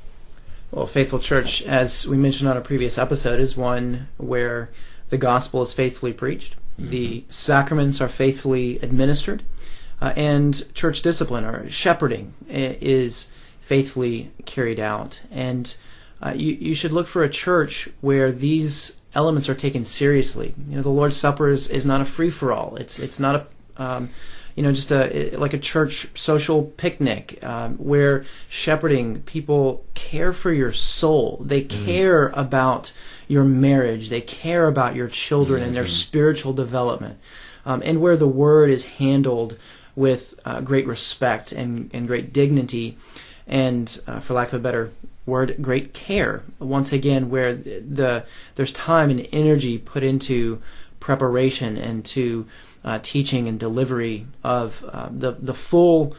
Well, 0.71 0.85
a 0.85 0.89
faithful 0.89 1.19
church, 1.19 1.63
as 1.63 2.07
we 2.07 2.17
mentioned 2.17 2.49
on 2.49 2.57
a 2.57 2.61
previous 2.61 2.97
episode, 2.99 3.41
is 3.41 3.57
one 3.57 4.09
where 4.17 4.71
the 5.09 5.19
gospel 5.19 5.63
is 5.63 5.75
faithfully 5.75 6.13
preached, 6.13 6.57
the 6.79 7.25
sacraments 7.29 8.01
are 8.01 8.09
faithfully 8.09 8.79
administered, 8.81 9.43
uh, 10.01 10.13
and 10.17 10.75
church 10.75 11.03
discipline 11.03 11.45
or 11.45 11.69
shepherding 11.69 12.35
is 12.49 13.31
faithfully 13.61 14.31
carried 14.45 14.81
out. 14.81 15.23
And 15.31 15.75
uh, 16.21 16.33
you, 16.35 16.53
you 16.55 16.75
should 16.75 16.93
look 16.93 17.07
for 17.07 17.23
a 17.23 17.29
church 17.29 17.89
where 18.01 18.33
these 18.33 18.97
elements 19.15 19.49
are 19.49 19.55
taken 19.55 19.85
seriously. 19.85 20.55
You 20.69 20.77
know, 20.77 20.83
the 20.83 20.91
Lord's 20.91 21.17
Supper 21.17 21.49
is, 21.49 21.69
is 21.69 21.87
not 21.87 22.01
a 22.01 22.05
free 22.05 22.31
for 22.31 22.53
all. 22.53 22.77
It's 22.77 22.99
it's 22.99 23.21
not 23.21 23.37
a 23.37 23.83
um, 23.83 24.11
you 24.55 24.63
know 24.63 24.73
just 24.73 24.93
a 24.93 25.37
like 25.37 25.53
a 25.53 25.59
church 25.59 26.09
social 26.19 26.65
picnic 26.65 27.43
um, 27.43 27.77
where 27.77 28.25
shepherding 28.49 29.23
people 29.23 29.85
care 29.95 30.33
for 30.33 30.53
your 30.53 30.73
soul. 30.73 31.43
They 31.45 31.63
care 31.63 32.29
about 32.35 32.93
your 33.29 33.45
marriage. 33.45 34.09
They 34.09 34.21
care 34.21 34.67
about 34.69 34.95
your 34.95 35.09
children 35.09 35.63
and 35.63 35.75
their 35.75 35.87
spiritual 35.87 36.53
development, 36.53 37.19
um, 37.65 37.83
and 37.85 38.01
where 38.01 38.17
the 38.17 38.29
word 38.29 38.71
is 38.71 38.85
handled 38.85 39.57
with 39.97 40.39
uh, 40.45 40.61
great 40.61 40.87
respect 40.87 41.53
and, 41.53 41.91
and 41.95 42.07
great 42.07 42.33
dignity, 42.33 42.97
and 43.47 44.01
uh, 44.07 44.21
for 44.21 44.35
lack 44.35 44.49
of 44.49 44.55
a 44.55 44.59
better 44.63 44.91
word, 45.27 45.57
great 45.61 45.95
care. 45.95 46.43
Once 46.59 46.93
again, 46.93 47.31
where 47.31 47.55
the 47.55 48.27
there's 48.55 48.73
time 48.73 49.11
and 49.11 49.27
energy 49.33 49.79
put 49.79 50.03
into 50.03 50.61
preparation 51.01 51.77
and 51.77 52.05
to 52.05 52.47
uh, 52.85 52.99
teaching 53.03 53.49
and 53.49 53.59
delivery 53.59 54.27
of 54.43 54.85
uh, 54.89 55.09
the 55.11 55.33
the 55.33 55.55
full 55.55 56.15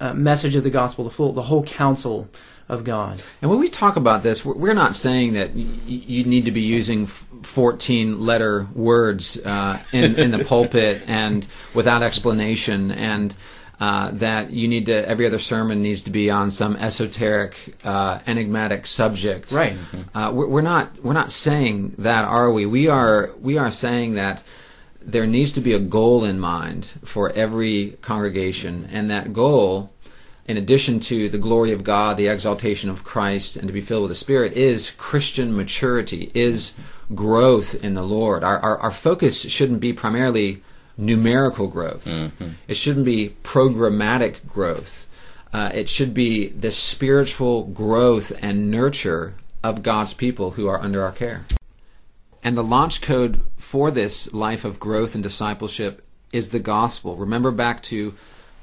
uh, 0.00 0.14
message 0.14 0.56
of 0.56 0.64
the 0.64 0.70
gospel, 0.70 1.04
the 1.04 1.10
full 1.10 1.32
the 1.32 1.42
whole 1.42 1.64
counsel 1.64 2.28
of 2.68 2.84
God. 2.84 3.22
And 3.40 3.50
when 3.50 3.60
we 3.60 3.68
talk 3.68 3.96
about 3.96 4.22
this, 4.22 4.44
we're- 4.44 4.74
not 4.74 4.94
saying 4.94 5.32
that 5.32 5.54
you 5.54 6.24
need 6.24 6.44
to 6.44 6.50
be 6.50 6.60
using 6.60 7.06
14 7.06 8.20
letter 8.24 8.68
words 8.74 9.40
uh, 9.44 9.78
in, 9.92 10.16
in 10.16 10.30
the 10.30 10.44
pulpit 10.44 11.02
and 11.06 11.46
without 11.72 12.02
explanation, 12.02 12.90
and 12.92 13.34
uh, 13.80 14.10
that 14.12 14.50
you 14.50 14.68
need 14.68 14.86
to, 14.86 15.08
every 15.08 15.24
other 15.26 15.38
sermon 15.38 15.80
needs 15.82 16.02
to 16.02 16.10
be 16.10 16.30
on 16.30 16.50
some 16.50 16.76
esoteric, 16.76 17.76
uh, 17.84 18.18
enigmatic 18.26 18.86
subject. 18.86 19.52
Right. 19.52 19.76
Uh, 20.14 20.30
we're, 20.34 20.48
we're 20.48 20.60
not 20.62 21.02
we're 21.02 21.12
not 21.12 21.32
saying 21.32 21.94
that, 21.98 22.24
are 22.24 22.50
we? 22.50 22.66
We 22.66 22.88
are 22.88 23.30
we 23.40 23.56
are 23.56 23.70
saying 23.70 24.14
that 24.14 24.42
there 25.10 25.26
needs 25.26 25.52
to 25.52 25.60
be 25.60 25.72
a 25.72 25.78
goal 25.78 26.24
in 26.24 26.38
mind 26.38 26.92
for 27.04 27.30
every 27.30 27.96
congregation, 28.02 28.88
and 28.92 29.10
that 29.10 29.32
goal, 29.32 29.90
in 30.46 30.56
addition 30.56 31.00
to 31.00 31.28
the 31.28 31.38
glory 31.38 31.72
of 31.72 31.82
God, 31.82 32.16
the 32.16 32.28
exaltation 32.28 32.90
of 32.90 33.04
Christ, 33.04 33.56
and 33.56 33.66
to 33.66 33.72
be 33.72 33.80
filled 33.80 34.02
with 34.02 34.10
the 34.10 34.14
Spirit, 34.16 34.52
is 34.52 34.90
Christian 34.92 35.56
maturity, 35.56 36.30
is 36.34 36.74
growth 37.14 37.74
in 37.82 37.94
the 37.94 38.02
Lord. 38.02 38.44
Our 38.44 38.58
our, 38.58 38.78
our 38.78 38.92
focus 38.92 39.48
shouldn't 39.48 39.80
be 39.80 39.92
primarily 39.92 40.62
numerical 40.96 41.68
growth. 41.68 42.06
It 42.66 42.74
shouldn't 42.74 43.06
be 43.06 43.36
programmatic 43.42 44.46
growth. 44.46 45.06
Uh, 45.52 45.70
it 45.72 45.88
should 45.88 46.12
be 46.12 46.48
the 46.48 46.70
spiritual 46.70 47.64
growth 47.64 48.32
and 48.42 48.70
nurture 48.70 49.34
of 49.62 49.82
God's 49.82 50.12
people 50.12 50.52
who 50.52 50.66
are 50.68 50.80
under 50.80 51.02
our 51.02 51.12
care. 51.12 51.46
And 52.42 52.56
the 52.56 52.64
launch 52.64 53.00
code 53.00 53.40
for 53.56 53.90
this 53.90 54.32
life 54.32 54.64
of 54.64 54.80
growth 54.80 55.14
and 55.14 55.22
discipleship 55.22 56.04
is 56.32 56.50
the 56.50 56.60
gospel. 56.60 57.16
Remember 57.16 57.50
back 57.50 57.82
to 57.84 58.14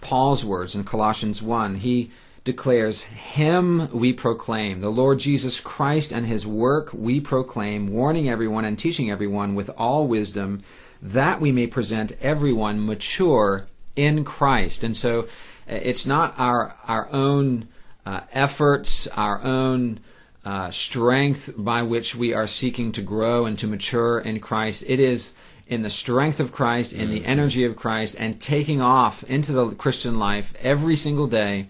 Paul's 0.02 0.46
words 0.46 0.76
in 0.76 0.84
Colossians 0.84 1.42
1. 1.42 1.76
He 1.76 2.12
declares, 2.44 3.04
Him 3.04 3.90
we 3.92 4.14
proclaim, 4.14 4.80
the 4.80 4.92
Lord 4.92 5.20
Jesus 5.20 5.60
Christ 5.60 6.12
and 6.12 6.26
His 6.26 6.46
work 6.46 6.92
we 6.94 7.20
proclaim, 7.20 7.88
warning 7.88 8.30
everyone 8.30 8.66
and 8.66 8.78
teaching 8.78 9.10
everyone 9.10 9.56
with 9.56 9.72
all 9.78 10.08
wisdom, 10.08 10.62
that 11.02 11.42
we 11.42 11.52
may 11.52 11.68
present 11.68 12.16
everyone 12.22 12.86
mature 12.86 13.68
in 13.96 14.24
Christ. 14.24 14.84
And 14.84 14.96
so 14.96 15.22
uh, 15.70 15.80
it's 15.82 16.06
not 16.06 16.36
our, 16.38 16.76
our 16.88 17.10
own 17.12 17.68
uh, 18.06 18.22
efforts, 18.32 19.08
our 19.08 19.42
own 19.42 20.00
uh, 20.46 20.70
strength 20.70 21.52
by 21.58 21.82
which 21.82 22.16
we 22.16 22.34
are 22.34 22.48
seeking 22.48 22.92
to 22.92 23.02
grow 23.02 23.46
and 23.46 23.58
to 23.58 23.68
mature 23.68 24.20
in 24.20 24.40
Christ. 24.40 24.84
It 24.88 25.00
is 25.00 25.34
in 25.68 25.82
the 25.82 25.90
strength 25.90 26.40
of 26.40 26.52
Christ, 26.52 26.94
in 26.94 27.10
the 27.10 27.26
energy 27.26 27.64
of 27.64 27.76
Christ, 27.76 28.16
and 28.20 28.40
taking 28.40 28.80
off 28.80 29.24
into 29.24 29.52
the 29.52 29.74
Christian 29.74 30.20
life 30.20 30.54
every 30.62 30.96
single 30.96 31.26
day 31.26 31.70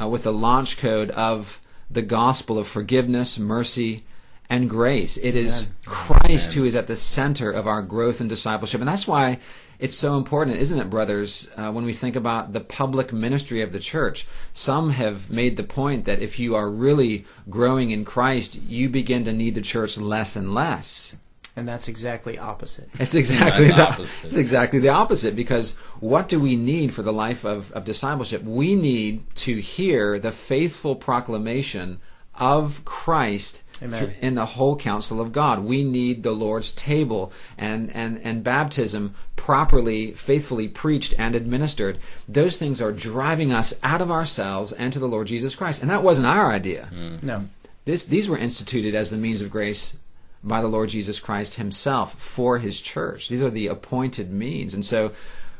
uh, 0.00 0.06
with 0.06 0.22
the 0.22 0.32
launch 0.32 0.78
code 0.78 1.10
of 1.10 1.60
the 1.90 2.02
gospel 2.02 2.56
of 2.58 2.68
forgiveness, 2.68 3.36
mercy, 3.36 4.04
and 4.48 4.70
grace. 4.70 5.16
It 5.16 5.34
is 5.34 5.68
Christ 5.84 6.52
who 6.52 6.64
is 6.64 6.76
at 6.76 6.86
the 6.86 6.96
center 6.96 7.50
of 7.50 7.66
our 7.66 7.82
growth 7.82 8.20
and 8.20 8.28
discipleship. 8.28 8.80
And 8.80 8.88
that's 8.88 9.08
why 9.08 9.38
it's 9.78 9.96
so 9.96 10.16
important, 10.16 10.58
isn't 10.58 10.78
it, 10.78 10.90
brothers, 10.90 11.50
uh, 11.56 11.70
when 11.70 11.84
we 11.84 11.92
think 11.92 12.16
about 12.16 12.52
the 12.52 12.60
public 12.60 13.12
ministry 13.12 13.60
of 13.60 13.72
the 13.72 13.80
church? 13.80 14.26
Some 14.52 14.90
have 14.90 15.30
made 15.30 15.56
the 15.56 15.62
point 15.62 16.04
that 16.04 16.20
if 16.20 16.38
you 16.38 16.54
are 16.54 16.70
really 16.70 17.24
growing 17.48 17.90
in 17.90 18.04
Christ, 18.04 18.62
you 18.62 18.88
begin 18.88 19.24
to 19.24 19.32
need 19.32 19.54
the 19.54 19.60
church 19.60 19.98
less 19.98 20.36
and 20.36 20.54
less. 20.54 21.16
And 21.56 21.68
that's 21.68 21.86
exactly 21.86 22.36
opposite. 22.36 22.88
It's 22.98 23.14
exactly 23.14 23.68
the, 23.68 23.80
opposite. 23.80 24.24
it's 24.24 24.36
exactly 24.36 24.80
the 24.80 24.88
opposite 24.88 25.36
because 25.36 25.76
what 26.00 26.28
do 26.28 26.40
we 26.40 26.56
need 26.56 26.92
for 26.92 27.02
the 27.02 27.12
life 27.12 27.44
of, 27.44 27.70
of 27.72 27.84
discipleship? 27.84 28.42
We 28.42 28.74
need 28.74 29.30
to 29.36 29.60
hear 29.60 30.18
the 30.18 30.32
faithful 30.32 30.96
proclamation 30.96 32.00
of 32.36 32.84
Christ 32.84 33.62
Amen. 33.82 34.14
in 34.20 34.34
the 34.34 34.46
whole 34.46 34.76
counsel 34.76 35.20
of 35.20 35.32
God. 35.32 35.64
We 35.64 35.84
need 35.84 36.22
the 36.22 36.32
Lord's 36.32 36.72
table 36.72 37.32
and, 37.58 37.94
and, 37.94 38.20
and 38.22 38.44
baptism 38.44 39.14
properly, 39.36 40.12
faithfully 40.12 40.68
preached 40.68 41.14
and 41.18 41.34
administered. 41.34 41.98
Those 42.28 42.56
things 42.56 42.80
are 42.80 42.92
driving 42.92 43.52
us 43.52 43.74
out 43.82 44.00
of 44.00 44.10
ourselves 44.10 44.72
and 44.72 44.92
to 44.92 44.98
the 44.98 45.08
Lord 45.08 45.26
Jesus 45.26 45.54
Christ. 45.54 45.82
And 45.82 45.90
that 45.90 46.02
wasn't 46.02 46.26
our 46.26 46.52
idea. 46.52 46.86
Hmm. 46.86 47.16
No. 47.22 47.48
This, 47.84 48.04
these 48.04 48.28
were 48.28 48.38
instituted 48.38 48.94
as 48.94 49.10
the 49.10 49.18
means 49.18 49.42
of 49.42 49.50
grace 49.50 49.96
by 50.42 50.60
the 50.60 50.68
Lord 50.68 50.90
Jesus 50.90 51.18
Christ 51.18 51.56
Himself 51.56 52.18
for 52.18 52.58
His 52.58 52.80
church. 52.80 53.28
These 53.28 53.42
are 53.42 53.50
the 53.50 53.66
appointed 53.66 54.32
means. 54.32 54.74
And 54.74 54.84
so, 54.84 55.12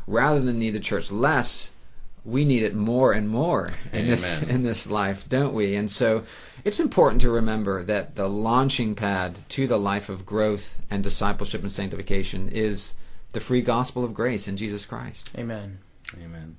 rather 0.07 0.41
than 0.41 0.59
need 0.59 0.71
the 0.71 0.81
church 0.81 1.11
less, 1.11 1.71
we 2.25 2.45
need 2.45 2.63
it 2.63 2.75
more 2.75 3.13
and 3.13 3.29
more 3.29 3.71
in 3.93 4.07
this 4.07 4.43
in 4.43 4.63
this 4.63 4.91
life, 4.91 5.29
don't 5.29 5.53
we? 5.53 5.75
And 5.75 5.91
so, 5.91 6.25
it's 6.65 6.81
important 6.81 7.21
to 7.23 7.31
remember 7.31 7.83
that 7.85 8.15
the 8.15 8.29
launching 8.29 8.95
pad 8.95 9.41
to 9.51 9.67
the 9.67 9.79
life 9.79 10.09
of 10.09 10.25
growth 10.25 10.81
and 10.91 11.03
discipleship 11.03 11.63
and 11.63 11.73
sanctification 11.73 12.49
is 12.49 12.95
the 13.33 13.41
free 13.41 13.63
gospel 13.63 14.05
of 14.05 14.15
grace 14.15 14.49
in 14.49 14.57
Jesus 14.57 14.87
Christ. 14.87 15.31
Amen. 15.37 15.81
Amen. 16.15 16.57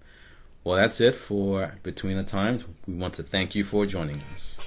Well, 0.64 0.78
that's 0.78 1.00
it 1.00 1.16
for 1.16 1.76
Between 1.84 2.18
the 2.18 2.24
Times. 2.24 2.66
We 2.88 2.96
want 2.96 3.14
to 3.16 3.24
thank 3.24 3.56
you 3.56 3.64
for 3.64 3.86
joining 3.86 4.22
us. 4.34 4.58